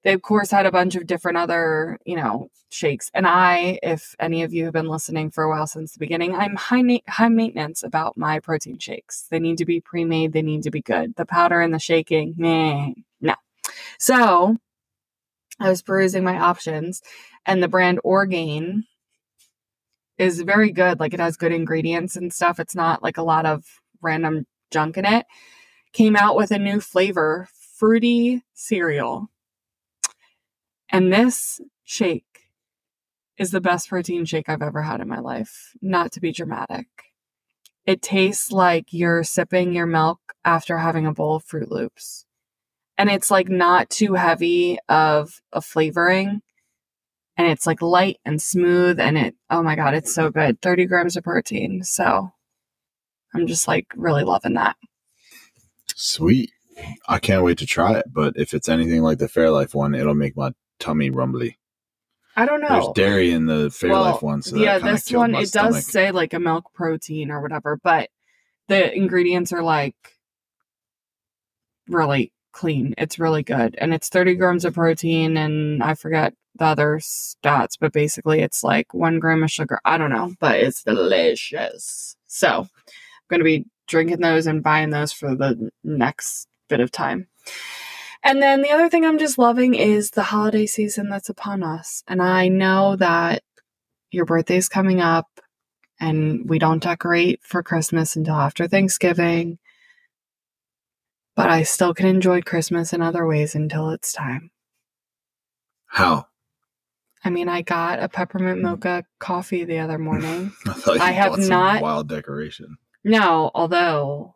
they 0.06 0.14
of 0.14 0.22
course 0.22 0.52
had 0.52 0.66
a 0.66 0.72
bunch 0.72 0.96
of 0.96 1.08
different 1.08 1.38
other 1.38 1.98
you 2.06 2.16
know 2.16 2.50
shakes. 2.70 3.12
And 3.14 3.28
i 3.28 3.80
if 3.84 4.16
any 4.20 4.44
of 4.44 4.54
you 4.54 4.66
have 4.66 4.74
been 4.74 4.88
listening 4.88 5.32
for 5.32 5.44
a 5.44 5.50
while 5.50 5.68
since 5.68 5.94
the 5.94 6.00
beginning 6.00 6.36
i'm 6.36 6.56
high 6.56 6.82
na- 6.82 7.00
high 7.10 7.30
maintenance 7.30 7.84
about 7.84 8.18
my 8.18 8.40
protein 8.40 8.78
shakes. 8.80 9.28
They 9.30 9.40
need 9.40 9.58
to 9.58 9.66
be 9.66 9.82
pre-made. 9.82 10.32
They 10.34 10.42
need 10.42 10.64
to 10.64 10.72
be 10.72 10.82
good. 10.82 11.16
The 11.18 11.26
powder 11.26 11.60
and 11.60 11.74
the 11.74 11.80
shaking 11.80 12.36
meh, 12.38 12.94
no. 13.20 13.36
So 14.00 14.58
i 15.60 15.70
was 15.70 15.82
perusing 15.82 16.24
my 16.24 16.38
options 16.40 17.02
and 17.46 17.62
the 17.62 17.68
brand 17.68 18.00
orgain 18.04 18.86
is 20.18 20.42
very 20.42 20.72
good. 20.72 21.00
Like 21.00 21.14
it 21.14 21.20
has 21.20 21.36
good 21.38 21.52
ingredients 21.52 22.16
and 22.16 22.32
stuff. 22.34 22.60
It's 22.60 22.76
not 22.76 23.04
like 23.04 23.18
a 23.18 23.24
lot 23.24 23.46
of 23.46 23.66
random 24.02 24.46
junk 24.72 24.98
in 24.98 25.06
it. 25.06 25.26
Came 25.94 26.16
out 26.16 26.36
with 26.38 26.52
a 26.52 26.60
new 26.60 26.80
flavor 26.80 27.48
fruity 27.78 28.44
cereal 28.54 29.30
and 30.90 31.12
this 31.12 31.62
shake 31.84 32.36
is 33.38 33.52
the 33.52 33.62
best 33.62 33.90
protein 33.90 34.26
shake 34.26 34.50
I've 34.50 34.62
ever 34.62 34.84
had 34.84 35.02
in 35.02 35.08
my 35.08 35.20
life. 35.20 35.74
Not 35.82 36.12
to 36.14 36.22
be 36.22 36.32
dramatic. 36.32 36.88
It 37.86 38.02
tastes 38.02 38.52
like 38.52 38.88
you're 38.92 39.24
sipping 39.24 39.74
your 39.74 39.86
milk 39.86 40.20
after 40.44 40.78
having 40.78 41.06
a 41.06 41.14
bowl 41.14 41.36
of 41.36 41.46
Froot 41.46 41.70
Loops. 41.70 42.26
And 42.98 43.10
it's 43.10 43.30
like 43.30 43.50
not 43.50 43.90
too 43.90 44.14
heavy 44.14 44.78
of 44.88 45.42
a 45.52 45.62
flavoring. 45.62 46.42
And 47.38 47.48
it's 47.48 47.68
like 47.68 47.82
light 47.82 48.20
and 48.26 48.42
smooth. 48.42 49.00
And 49.00 49.18
it, 49.18 49.36
oh 49.50 49.62
my 49.62 49.76
God, 49.76 49.94
it's 49.94 50.16
so 50.16 50.30
good. 50.30 50.62
30 50.62 50.86
grams 50.86 51.18
of 51.18 51.26
protein. 51.26 51.84
So 51.84 52.32
I'm 53.34 53.48
just 53.48 53.68
like 53.68 53.88
really 53.96 54.24
loving 54.24 54.54
that. 54.54 54.78
Sweet. 55.94 56.52
I 57.08 57.20
can't 57.20 57.44
wait 57.44 57.58
to 57.60 57.66
try 57.66 57.94
it. 57.98 58.06
But 58.12 58.34
if 58.38 58.54
it's 58.54 58.70
anything 58.70 59.02
like 59.02 59.18
the 59.18 59.28
Fairlife 59.28 59.76
one, 59.76 59.94
it'll 59.94 60.16
make 60.16 60.38
my 60.38 60.52
tummy 60.80 61.10
rumbly. 61.10 61.58
I 62.36 62.46
don't 62.46 62.62
know. 62.62 62.68
There's 62.68 62.90
dairy 62.96 63.32
in 63.32 63.46
the 63.46 63.70
Fairlife 63.70 64.22
one, 64.22 64.42
so 64.42 64.58
yeah, 64.58 64.78
this 64.78 65.10
one 65.12 65.36
it 65.36 65.48
stomach. 65.48 65.74
does 65.74 65.88
say 65.88 66.12
like 66.12 66.34
a 66.34 66.40
milk 66.40 66.74
protein 66.74 67.32
or 67.32 67.42
whatever, 67.42 67.80
but 67.82 68.10
the 68.68 68.94
ingredients 68.94 69.54
are 69.54 69.64
like 69.64 69.96
really 71.88 72.34
clean. 72.52 72.94
It's 72.98 73.20
really 73.20 73.44
good, 73.44 73.76
and 73.78 73.94
it's 73.94 74.10
30 74.10 74.36
grams 74.36 74.66
of 74.66 74.74
protein, 74.74 75.38
and 75.38 75.82
I 75.82 75.94
forget 75.94 76.34
the 76.58 76.66
other 76.66 77.00
stats, 77.00 77.78
but 77.80 77.94
basically 77.94 78.42
it's 78.42 78.64
like 78.64 78.94
one 78.94 79.20
gram 79.20 79.44
of 79.44 79.52
sugar. 79.52 79.80
I 79.86 79.98
don't 79.98 80.12
know, 80.12 80.34
but 80.40 80.60
it's 80.60 80.84
delicious. 80.84 82.18
So 82.28 82.50
I'm 82.50 82.68
gonna 83.30 83.46
be 83.46 83.66
drinking 83.88 84.20
those 84.20 84.46
and 84.46 84.64
buying 84.64 84.90
those 84.90 85.14
for 85.14 85.36
the 85.36 85.70
next 85.86 86.48
bit 86.68 86.82
of 86.82 86.92
time. 86.92 87.28
And 88.26 88.42
then 88.42 88.64
the 88.64 88.72
other 88.72 88.90
thing 88.90 89.06
I'm 89.06 89.20
just 89.20 89.38
loving 89.38 89.76
is 89.76 90.10
the 90.10 90.24
holiday 90.24 90.66
season 90.66 91.10
that's 91.10 91.30
upon 91.30 91.62
us. 91.62 92.04
And 92.08 92.24
I 92.24 92.48
know 92.48 92.96
that 92.96 93.44
your 94.10 94.26
birthday's 94.26 94.68
coming 94.68 95.00
up 95.00 95.28
and 96.00 96.50
we 96.50 96.58
don't 96.58 96.82
decorate 96.82 97.42
for 97.44 97.62
Christmas 97.62 98.16
until 98.16 98.34
after 98.34 98.68
Thanksgiving. 98.68 99.60
But 101.36 101.52
I 101.52 101.62
still 101.62 101.94
can 101.94 102.08
enjoy 102.08 102.42
Christmas 102.42 102.94
in 102.94 103.04
other 103.04 103.28
ways 103.28 103.54
until 103.54 103.92
it's 103.92 104.12
time. 104.12 104.50
How? 105.86 106.26
I 107.24 107.30
mean, 107.30 107.48
I 107.48 107.62
got 107.62 108.02
a 108.02 108.10
peppermint 108.10 108.58
hmm. 108.58 108.66
mocha 108.66 109.04
coffee 109.20 109.66
the 109.66 109.78
other 109.78 110.00
morning. 110.00 110.52
I, 110.68 110.74
thought 110.74 110.96
you 110.96 111.02
I 111.02 111.12
have 111.12 111.38
not- 111.38 111.82
wild 111.84 112.10
decoration. 112.10 112.78
No, 113.04 113.52
although 113.54 114.34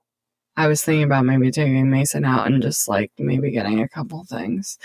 I 0.59 0.67
was 0.67 0.83
thinking 0.83 1.03
about 1.05 1.23
maybe 1.23 1.51
taking 1.51 1.89
Mason 1.89 2.25
out 2.25 2.47
and 2.47 2.61
just 2.61 2.89
like 2.89 3.13
maybe 3.17 3.49
getting 3.49 3.79
a 3.79 3.87
couple 3.87 4.25
things 4.25 4.77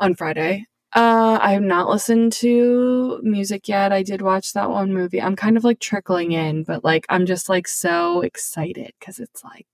on 0.00 0.16
Friday. 0.16 0.66
Uh, 0.92 1.38
I 1.40 1.52
have 1.52 1.62
not 1.62 1.88
listened 1.88 2.32
to 2.32 3.20
music 3.22 3.68
yet. 3.68 3.92
I 3.92 4.02
did 4.02 4.22
watch 4.22 4.52
that 4.54 4.70
one 4.70 4.92
movie. 4.92 5.22
I'm 5.22 5.36
kind 5.36 5.56
of 5.56 5.62
like 5.62 5.78
trickling 5.78 6.32
in, 6.32 6.64
but 6.64 6.82
like 6.82 7.06
I'm 7.08 7.26
just 7.26 7.48
like 7.48 7.68
so 7.68 8.22
excited 8.22 8.90
because 8.98 9.20
it's 9.20 9.44
like. 9.44 9.68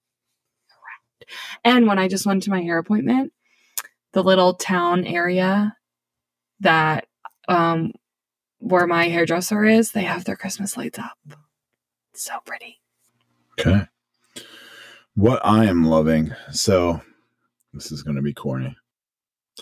And 1.64 1.86
when 1.86 1.98
I 1.98 2.06
just 2.06 2.26
went 2.26 2.42
to 2.42 2.50
my 2.50 2.60
hair 2.60 2.76
appointment, 2.76 3.32
the 4.12 4.22
little 4.22 4.52
town 4.52 5.06
area 5.06 5.74
that 6.60 7.06
um 7.48 7.92
where 8.58 8.86
my 8.86 9.08
hairdresser 9.08 9.64
is, 9.64 9.92
they 9.92 10.02
have 10.02 10.26
their 10.26 10.36
Christmas 10.36 10.76
lights 10.76 10.98
up. 10.98 11.16
It's 12.12 12.24
so 12.24 12.40
pretty. 12.44 12.82
Okay. 13.58 13.86
What 15.20 15.44
I 15.44 15.66
am 15.66 15.84
loving, 15.84 16.34
so 16.50 17.02
this 17.74 17.92
is 17.92 18.02
going 18.02 18.16
to 18.16 18.22
be 18.22 18.32
corny. 18.32 18.74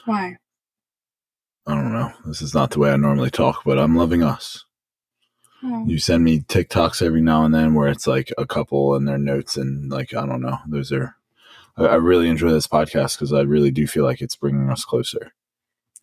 Why? 0.04 0.36
I 1.66 1.74
don't 1.74 1.92
know. 1.92 2.12
This 2.26 2.42
is 2.42 2.54
not 2.54 2.70
the 2.70 2.78
way 2.78 2.92
I 2.92 2.96
normally 2.96 3.32
talk, 3.32 3.64
but 3.64 3.76
I'm 3.76 3.96
loving 3.96 4.22
us. 4.22 4.64
Oh. 5.64 5.84
You 5.84 5.98
send 5.98 6.22
me 6.22 6.42
TikToks 6.42 7.02
every 7.02 7.22
now 7.22 7.44
and 7.44 7.52
then 7.52 7.74
where 7.74 7.88
it's 7.88 8.06
like 8.06 8.32
a 8.38 8.46
couple 8.46 8.94
and 8.94 9.08
their 9.08 9.18
notes, 9.18 9.56
and 9.56 9.90
like, 9.90 10.14
I 10.14 10.24
don't 10.26 10.42
know. 10.42 10.58
Those 10.68 10.92
are, 10.92 11.16
I, 11.76 11.86
I 11.86 11.94
really 11.96 12.28
enjoy 12.28 12.50
this 12.50 12.68
podcast 12.68 13.16
because 13.16 13.32
I 13.32 13.40
really 13.40 13.72
do 13.72 13.88
feel 13.88 14.04
like 14.04 14.20
it's 14.20 14.36
bringing 14.36 14.70
us 14.70 14.84
closer. 14.84 15.32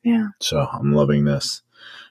Yeah. 0.04 0.28
So 0.42 0.68
I'm 0.70 0.92
loving 0.92 1.24
this. 1.24 1.62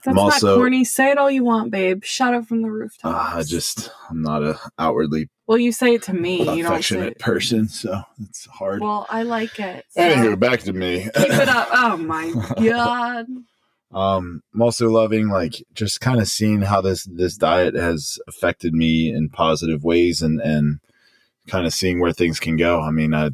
That's 0.04 0.14
I'm 0.14 0.18
also- 0.18 0.48
not 0.48 0.56
corny. 0.56 0.84
Say 0.84 1.10
it 1.10 1.18
all 1.18 1.30
you 1.30 1.44
want, 1.44 1.70
babe. 1.70 2.04
Shout 2.04 2.34
it 2.34 2.46
from 2.46 2.62
the 2.62 2.70
rooftop. 2.70 3.14
Uh, 3.14 3.38
I 3.38 3.42
just, 3.42 3.90
I'm 4.10 4.20
not 4.22 4.42
a 4.42 4.58
outwardly 4.78 5.28
Well, 5.46 5.58
you 5.58 5.72
say 5.72 5.94
it 5.94 6.02
to 6.04 6.12
me. 6.14 6.38
You 6.40 6.44
don't 6.44 6.56
say 6.56 6.68
affectionate 6.70 7.18
person, 7.18 7.68
so 7.68 8.02
it's 8.20 8.46
hard. 8.46 8.80
Well, 8.82 9.06
I 9.08 9.22
like 9.22 9.58
it. 9.58 9.84
so 9.90 10.00
Anywho, 10.02 10.38
back 10.38 10.60
to 10.60 10.72
me. 10.72 11.04
Keep 11.14 11.30
it 11.30 11.48
up. 11.48 11.68
Oh 11.72 11.96
my 11.96 12.32
god. 12.62 13.26
Um, 13.92 14.42
I'm 14.52 14.62
also 14.62 14.90
loving 14.90 15.28
like 15.28 15.54
just 15.72 16.00
kind 16.00 16.20
of 16.20 16.26
seeing 16.28 16.62
how 16.62 16.80
this 16.80 17.04
this 17.04 17.36
diet 17.36 17.74
has 17.76 18.18
affected 18.26 18.74
me 18.74 19.12
in 19.12 19.28
positive 19.28 19.84
ways 19.84 20.20
and 20.20 20.40
and 20.40 20.80
kind 21.46 21.64
of 21.66 21.72
seeing 21.72 22.00
where 22.00 22.12
things 22.12 22.40
can 22.40 22.56
go. 22.56 22.80
I 22.80 22.90
mean, 22.90 23.14
I 23.14 23.30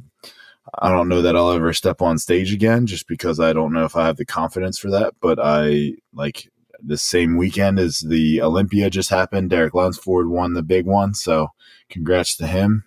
I 0.79 0.91
don't 0.91 1.09
know 1.09 1.23
that 1.23 1.35
I'll 1.35 1.51
ever 1.53 1.73
step 1.73 2.03
on 2.03 2.19
stage 2.19 2.53
again 2.53 2.87
just 2.87 3.09
because 3.09 3.41
I 3.41 3.53
don't 3.55 3.73
know 3.73 3.85
if 3.85 3.97
I 3.97 4.05
have 4.07 4.17
the 4.19 4.27
confidence 4.27 4.79
for 4.79 4.91
that, 4.91 5.15
but 5.21 5.39
I 5.43 5.95
like 6.13 6.49
the 6.83 6.99
same 6.99 7.37
weekend 7.37 7.79
as 7.79 8.01
the 8.01 8.43
Olympia 8.43 8.91
just 8.91 9.11
happened. 9.11 9.51
Derek 9.51 9.75
Lunsford 9.75 10.29
won 10.29 10.55
the 10.55 10.63
big 10.63 10.87
one, 10.87 11.15
so 11.15 11.49
congrats 11.89 12.37
to 12.37 12.47
him. 12.47 12.85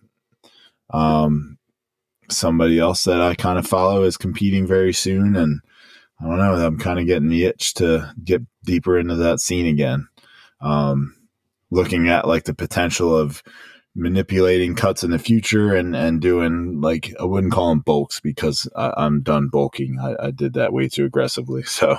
Um 0.92 1.58
somebody 2.30 2.80
else 2.80 3.04
that 3.04 3.22
I 3.22 3.36
kind 3.36 3.60
of 3.60 3.68
follow 3.68 4.04
is 4.04 4.18
competing 4.18 4.66
very 4.66 4.94
soon 4.94 5.36
and 5.36 5.62
I 6.20 6.28
don't 6.28 6.38
know. 6.38 6.54
I'm 6.54 6.80
kind 6.80 7.00
of 7.00 7.06
getting 7.06 7.30
the 7.30 7.46
itch 7.46 7.74
to 7.76 8.14
get 8.24 8.42
deeper 8.64 8.98
into 8.98 9.16
that 9.16 9.40
scene 9.40 9.66
again. 9.66 10.08
Um, 10.62 11.16
looking 11.70 12.08
at 12.08 12.28
like 12.28 12.46
the 12.46 12.54
potential 12.54 13.16
of 13.16 13.44
manipulating 13.96 14.74
cuts 14.74 15.04
in 15.04 15.12
the 15.12 15.20
future 15.20 15.76
and 15.76 15.96
and 15.96 16.20
doing 16.20 16.82
like 16.82 17.14
I 17.20 17.26
wouldn't 17.26 17.54
call 17.54 17.70
them 17.70 17.82
bulks 17.82 18.20
because 18.20 18.68
I, 18.76 18.92
I'm 18.98 19.22
done 19.22 19.50
bulking. 19.50 20.00
I, 20.00 20.28
I 20.28 20.32
did 20.32 20.54
that 20.54 20.74
way 20.74 20.88
too 20.88 21.06
aggressively. 21.06 21.64
So 21.74 21.98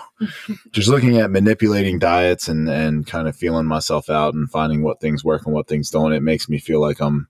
just 0.71 0.89
looking 0.89 1.19
at 1.19 1.31
manipulating 1.31 1.99
diets 1.99 2.49
and 2.49 2.69
and 2.69 3.07
kind 3.07 3.29
of 3.29 3.37
feeling 3.37 3.67
myself 3.67 4.09
out 4.09 4.35
and 4.35 4.51
finding 4.51 4.83
what 4.83 5.01
things 5.01 5.25
work 5.25 5.47
and 5.47 5.55
what 5.55 5.69
things 5.69 5.91
don't. 5.91 6.13
It 6.13 6.23
makes 6.23 6.49
me 6.49 6.59
feel 6.59 6.81
like 6.81 7.01
I'm 7.01 7.29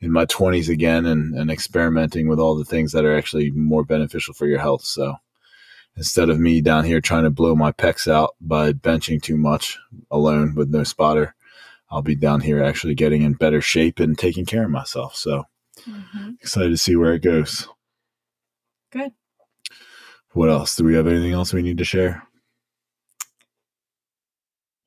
in 0.00 0.10
my 0.10 0.26
20s 0.26 0.68
again 0.68 1.06
and 1.06 1.34
and 1.34 1.50
experimenting 1.50 2.28
with 2.28 2.38
all 2.38 2.56
the 2.56 2.64
things 2.64 2.92
that 2.92 3.04
are 3.04 3.16
actually 3.16 3.50
more 3.50 3.84
beneficial 3.84 4.34
for 4.34 4.46
your 4.46 4.58
health. 4.58 4.84
So 4.84 5.16
instead 5.96 6.30
of 6.30 6.40
me 6.40 6.60
down 6.60 6.84
here 6.84 7.00
trying 7.00 7.24
to 7.24 7.30
blow 7.30 7.54
my 7.54 7.72
pecs 7.72 8.10
out 8.10 8.34
by 8.40 8.72
benching 8.72 9.22
too 9.22 9.36
much 9.36 9.78
alone 10.10 10.54
with 10.54 10.68
no 10.68 10.84
spotter, 10.84 11.34
I'll 11.94 12.02
be 12.02 12.16
down 12.16 12.40
here 12.40 12.60
actually 12.60 12.96
getting 12.96 13.22
in 13.22 13.34
better 13.34 13.60
shape 13.60 14.00
and 14.00 14.18
taking 14.18 14.44
care 14.44 14.64
of 14.64 14.70
myself. 14.70 15.14
So 15.14 15.44
excited 16.40 16.70
to 16.70 16.76
see 16.76 16.96
where 16.96 17.14
it 17.14 17.22
goes. 17.22 17.68
Good. 18.90 19.12
What 20.32 20.50
else? 20.50 20.74
Do 20.74 20.82
we 20.82 20.94
have 20.94 21.06
anything 21.06 21.30
else 21.32 21.52
we 21.52 21.62
need 21.62 21.78
to 21.78 21.84
share? 21.84 22.24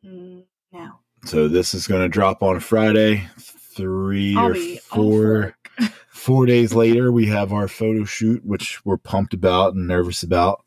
Mm, 0.05 0.43
No. 0.73 0.99
So 1.23 1.47
this 1.47 1.73
is 1.73 1.87
going 1.87 2.01
to 2.01 2.09
drop 2.09 2.43
on 2.43 2.59
Friday. 2.59 3.29
3 3.37 4.35
I'll 4.35 4.51
or 4.51 4.55
four 4.81 5.57
four 6.09 6.45
days 6.45 6.73
later, 6.73 7.09
we 7.11 7.27
have 7.27 7.53
our 7.53 7.69
photo 7.69 8.03
shoot, 8.03 8.43
which 8.43 8.83
we're 8.85 8.97
pumped 8.97 9.33
about 9.33 9.75
and 9.75 9.87
nervous 9.87 10.23
about. 10.23 10.65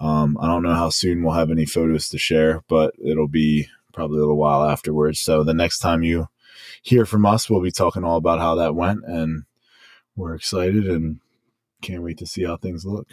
Um, 0.00 0.36
I 0.40 0.48
don't 0.48 0.64
know 0.64 0.74
how 0.74 0.90
soon 0.90 1.22
we'll 1.22 1.34
have 1.34 1.50
any 1.50 1.64
photos 1.64 2.08
to 2.08 2.18
share, 2.18 2.64
but 2.68 2.94
it'll 2.98 3.28
be 3.28 3.68
probably 3.96 4.18
a 4.18 4.20
little 4.20 4.36
while 4.36 4.62
afterwards. 4.62 5.18
So 5.18 5.42
the 5.42 5.54
next 5.54 5.80
time 5.80 6.04
you 6.04 6.28
hear 6.82 7.04
from 7.04 7.26
us, 7.26 7.50
we'll 7.50 7.62
be 7.62 7.72
talking 7.72 8.04
all 8.04 8.18
about 8.18 8.38
how 8.38 8.54
that 8.54 8.76
went, 8.76 9.00
and 9.04 9.44
we're 10.14 10.34
excited 10.34 10.86
and 10.86 11.18
can't 11.82 12.02
wait 12.02 12.18
to 12.18 12.26
see 12.26 12.44
how 12.44 12.56
things 12.58 12.84
look. 12.84 13.08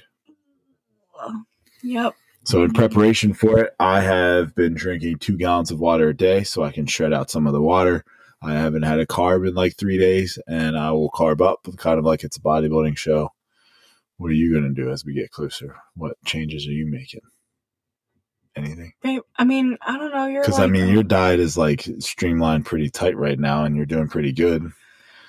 Yep. 1.81 2.13
So 2.43 2.63
in 2.63 2.73
preparation 2.73 3.33
for 3.33 3.59
it, 3.59 3.73
I 3.79 4.01
have 4.01 4.53
been 4.53 4.73
drinking 4.73 5.19
two 5.19 5.37
gallons 5.37 5.71
of 5.71 5.79
water 5.79 6.09
a 6.09 6.15
day 6.15 6.43
so 6.43 6.61
I 6.61 6.71
can 6.71 6.85
shred 6.85 7.13
out 7.13 7.31
some 7.31 7.47
of 7.47 7.53
the 7.53 7.61
water. 7.61 8.03
I 8.41 8.53
haven't 8.53 8.83
had 8.83 8.99
a 8.99 9.05
carb 9.05 9.47
in 9.47 9.55
like 9.55 9.77
three 9.77 9.97
days, 9.97 10.37
and 10.47 10.77
I 10.77 10.91
will 10.91 11.09
carb 11.09 11.41
up, 11.41 11.65
kind 11.77 11.97
of 11.97 12.03
like 12.03 12.25
it's 12.25 12.35
a 12.35 12.41
bodybuilding 12.41 12.97
show. 12.97 13.29
What 14.17 14.31
are 14.31 14.35
you 14.35 14.51
going 14.51 14.73
to 14.73 14.81
do 14.81 14.91
as 14.91 15.05
we 15.05 15.13
get 15.13 15.31
closer? 15.31 15.77
What 15.95 16.17
changes 16.25 16.67
are 16.67 16.71
you 16.71 16.85
making? 16.85 17.21
Anything? 18.55 18.93
Babe, 19.01 19.21
I 19.35 19.45
mean, 19.45 19.77
I 19.81 19.97
don't 19.97 20.11
know. 20.13 20.27
You're 20.27 20.41
Because 20.41 20.59
like, 20.59 20.65
I 20.65 20.71
mean, 20.71 20.89
your 20.93 21.03
diet 21.03 21.39
is 21.39 21.57
like 21.57 21.87
streamlined 21.99 22.65
pretty 22.65 22.89
tight 22.89 23.17
right 23.17 23.39
now, 23.39 23.65
and 23.65 23.75
you're 23.75 23.85
doing 23.87 24.07
pretty 24.07 24.31
good. 24.31 24.71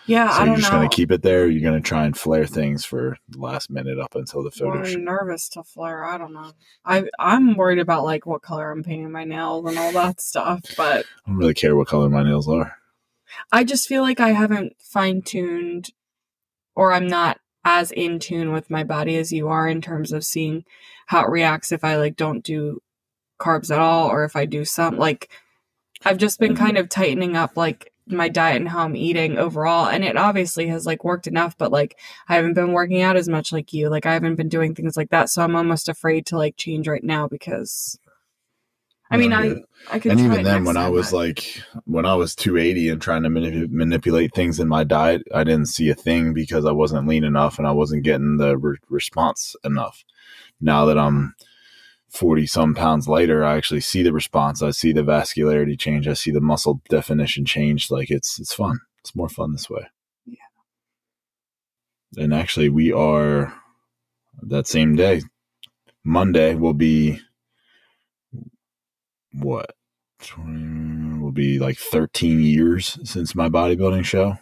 yeah, 0.06 0.28
So 0.30 0.42
I 0.42 0.44
you're 0.44 0.56
just 0.56 0.70
know. 0.70 0.82
to 0.82 0.88
keep 0.94 1.10
it 1.10 1.22
there. 1.22 1.44
Or 1.44 1.46
you're 1.46 1.62
going 1.68 1.82
to 1.82 1.86
try 1.88 2.04
and 2.04 2.16
flare 2.16 2.46
things 2.46 2.84
for 2.84 3.16
the 3.30 3.38
last 3.38 3.70
minute 3.70 3.98
up 3.98 4.14
until 4.14 4.42
the 4.42 4.50
Well, 4.60 4.72
photo 4.72 4.86
I'm 4.86 5.04
nervous 5.04 5.48
to 5.50 5.62
flare. 5.62 6.04
I 6.04 6.18
don't 6.18 6.34
know. 6.34 6.52
I 6.84 7.04
I'm 7.18 7.56
worried 7.56 7.78
about 7.78 8.04
like 8.04 8.26
what 8.26 8.42
color 8.42 8.70
I'm 8.70 8.82
painting 8.82 9.10
my 9.10 9.24
nails 9.24 9.66
and 9.68 9.78
all 9.78 9.92
that 9.92 10.20
stuff. 10.20 10.60
But 10.76 11.06
I 11.26 11.30
don't 11.30 11.38
really 11.38 11.54
care 11.54 11.74
what 11.74 11.88
color 11.88 12.10
my 12.10 12.22
nails 12.22 12.46
are. 12.48 12.76
I 13.50 13.64
just 13.64 13.88
feel 13.88 14.02
like 14.02 14.20
I 14.20 14.32
haven't 14.32 14.74
fine 14.78 15.22
tuned, 15.22 15.90
or 16.76 16.92
I'm 16.92 17.06
not 17.06 17.40
as 17.64 17.90
in 17.90 18.18
tune 18.18 18.52
with 18.52 18.68
my 18.68 18.84
body 18.84 19.16
as 19.16 19.32
you 19.32 19.48
are 19.48 19.66
in 19.66 19.80
terms 19.80 20.12
of 20.12 20.22
seeing 20.24 20.64
how 21.06 21.24
it 21.24 21.30
reacts 21.30 21.72
if 21.72 21.82
I 21.82 21.96
like 21.96 22.14
don't 22.16 22.44
do 22.44 22.80
carbs 23.44 23.70
at 23.70 23.78
all, 23.78 24.08
or 24.08 24.24
if 24.24 24.36
I 24.36 24.46
do 24.46 24.64
some. 24.64 24.96
Like 24.96 25.30
I've 26.04 26.18
just 26.18 26.38
been 26.38 26.54
mm-hmm. 26.54 26.64
kind 26.64 26.78
of 26.78 26.88
tightening 26.88 27.36
up 27.36 27.56
like 27.56 27.92
my 28.06 28.28
diet 28.28 28.56
and 28.56 28.68
how 28.68 28.84
I'm 28.84 28.96
eating 28.96 29.38
overall, 29.38 29.86
and 29.86 30.04
it 30.04 30.16
obviously 30.16 30.68
has 30.68 30.86
like 30.86 31.04
worked 31.04 31.26
enough. 31.26 31.56
But 31.56 31.72
like 31.72 31.98
I 32.28 32.36
haven't 32.36 32.54
been 32.54 32.72
working 32.72 33.02
out 33.02 33.16
as 33.16 33.28
much 33.28 33.52
like 33.52 33.72
you. 33.72 33.88
Like 33.88 34.06
I 34.06 34.12
haven't 34.12 34.36
been 34.36 34.48
doing 34.48 34.74
things 34.74 34.96
like 34.96 35.10
that, 35.10 35.30
so 35.30 35.42
I'm 35.42 35.56
almost 35.56 35.88
afraid 35.88 36.26
to 36.26 36.36
like 36.36 36.56
change 36.56 36.88
right 36.88 37.04
now 37.04 37.28
because. 37.28 37.98
I 39.10 39.16
mean, 39.16 39.32
I. 39.32 39.56
I 39.92 39.98
could. 40.00 40.12
and 40.12 40.20
even 40.20 40.42
then 40.42 40.64
when 40.64 40.78
i 40.78 40.88
was 40.88 41.10
but- 41.10 41.16
like 41.18 41.62
when 41.84 42.06
i 42.06 42.14
was 42.14 42.34
280 42.34 42.88
and 42.88 43.02
trying 43.02 43.22
to 43.22 43.28
manip- 43.28 43.70
manipulate 43.70 44.34
things 44.34 44.58
in 44.58 44.66
my 44.66 44.82
diet 44.82 45.22
i 45.34 45.44
didn't 45.44 45.66
see 45.66 45.90
a 45.90 45.94
thing 45.94 46.32
because 46.32 46.64
i 46.64 46.72
wasn't 46.72 47.06
lean 47.06 47.22
enough 47.22 47.58
and 47.58 47.66
i 47.66 47.70
wasn't 47.70 48.02
getting 48.02 48.38
the 48.38 48.56
re- 48.56 48.78
response 48.88 49.54
enough 49.62 50.02
now 50.58 50.86
that 50.86 50.96
i'm 50.96 51.34
40 52.14 52.46
some 52.46 52.74
pounds 52.74 53.08
lighter, 53.08 53.44
I 53.44 53.56
actually 53.56 53.80
see 53.80 54.02
the 54.02 54.12
response. 54.12 54.62
I 54.62 54.70
see 54.70 54.92
the 54.92 55.02
vascularity 55.02 55.78
change. 55.78 56.06
I 56.06 56.12
see 56.12 56.30
the 56.30 56.40
muscle 56.40 56.80
definition 56.88 57.44
change. 57.44 57.90
Like 57.90 58.10
it's, 58.10 58.38
it's 58.38 58.54
fun. 58.54 58.78
It's 59.00 59.16
more 59.16 59.28
fun 59.28 59.52
this 59.52 59.68
way. 59.68 59.88
Yeah. 60.24 60.36
And 62.16 62.32
actually, 62.32 62.68
we 62.68 62.92
are 62.92 63.52
that 64.42 64.66
same 64.66 64.94
day, 64.94 65.22
Monday 66.04 66.54
will 66.54 66.74
be 66.74 67.20
what? 69.32 69.74
20, 70.20 71.18
will 71.18 71.32
be 71.32 71.58
like 71.58 71.76
13 71.76 72.40
years 72.40 72.98
since 73.04 73.34
my 73.34 73.48
bodybuilding 73.48 74.04
show. 74.04 74.38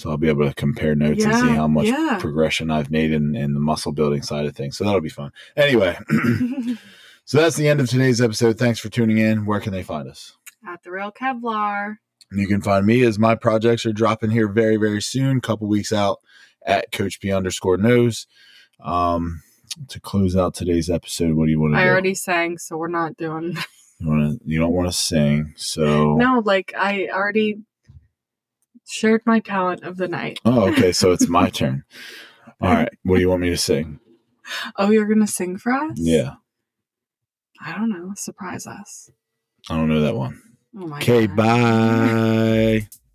So 0.00 0.10
I'll 0.10 0.16
be 0.16 0.28
able 0.28 0.48
to 0.48 0.54
compare 0.54 0.94
notes 0.94 1.24
and 1.24 1.34
see 1.34 1.54
how 1.54 1.68
much 1.68 1.86
yeah. 1.86 2.16
progression 2.18 2.70
I've 2.70 2.90
made 2.90 3.12
in, 3.12 3.36
in 3.36 3.52
the 3.52 3.60
muscle 3.60 3.92
building 3.92 4.22
side 4.22 4.46
of 4.46 4.56
things. 4.56 4.78
So 4.78 4.84
that'll 4.84 5.02
be 5.02 5.10
fun. 5.10 5.30
Anyway, 5.56 5.98
so 7.26 7.38
that's 7.38 7.56
the 7.56 7.68
end 7.68 7.80
of 7.80 7.88
today's 7.90 8.18
episode. 8.18 8.58
Thanks 8.58 8.78
for 8.78 8.88
tuning 8.88 9.18
in. 9.18 9.44
Where 9.44 9.60
can 9.60 9.74
they 9.74 9.82
find 9.82 10.08
us? 10.08 10.38
At 10.66 10.82
the 10.84 10.90
real 10.90 11.12
Kevlar. 11.12 11.96
And 12.30 12.40
you 12.40 12.48
can 12.48 12.62
find 12.62 12.86
me 12.86 13.02
as 13.02 13.18
my 13.18 13.34
projects 13.34 13.84
are 13.84 13.92
dropping 13.92 14.30
here 14.30 14.48
very, 14.48 14.76
very 14.76 15.02
soon, 15.02 15.42
couple 15.42 15.68
weeks 15.68 15.92
out 15.92 16.20
at 16.64 16.92
Coach 16.92 17.20
P 17.20 17.30
underscore 17.30 17.76
knows. 17.76 18.26
Um, 18.82 19.42
to 19.88 20.00
close 20.00 20.34
out 20.34 20.54
today's 20.54 20.88
episode, 20.88 21.34
what 21.34 21.44
do 21.44 21.50
you 21.50 21.60
want 21.60 21.74
to 21.74 21.78
I 21.78 21.84
do? 21.84 21.90
already 21.90 22.14
sang, 22.14 22.56
so 22.56 22.78
we're 22.78 22.88
not 22.88 23.18
doing. 23.18 23.54
you, 23.98 24.08
wanna, 24.08 24.36
you 24.46 24.58
don't 24.58 24.72
want 24.72 24.88
to 24.90 24.96
sing, 24.96 25.52
so 25.56 26.16
No, 26.16 26.42
like 26.44 26.72
I 26.74 27.08
already 27.12 27.58
shared 28.90 29.22
my 29.24 29.40
talent 29.40 29.82
of 29.84 29.96
the 29.96 30.08
night. 30.08 30.40
Oh, 30.44 30.68
okay. 30.70 30.92
So 30.92 31.12
it's 31.12 31.28
my 31.28 31.50
turn. 31.50 31.84
All 32.60 32.70
right. 32.74 32.88
What 33.04 33.16
do 33.16 33.20
you 33.20 33.28
want 33.28 33.42
me 33.42 33.50
to 33.50 33.56
sing? 33.56 34.00
Oh, 34.76 34.90
you're 34.90 35.06
gonna 35.06 35.26
sing 35.26 35.56
for 35.58 35.72
us? 35.72 35.92
Yeah, 35.96 36.34
I 37.64 37.72
don't 37.72 37.88
know. 37.90 38.12
Surprise 38.16 38.66
us. 38.66 39.10
I 39.68 39.76
don't 39.76 39.88
know 39.88 40.00
that 40.00 40.16
one. 40.16 40.40
Oh 40.76 40.92
Okay. 40.96 41.26
God. 41.26 41.36
Bye. 41.36 42.88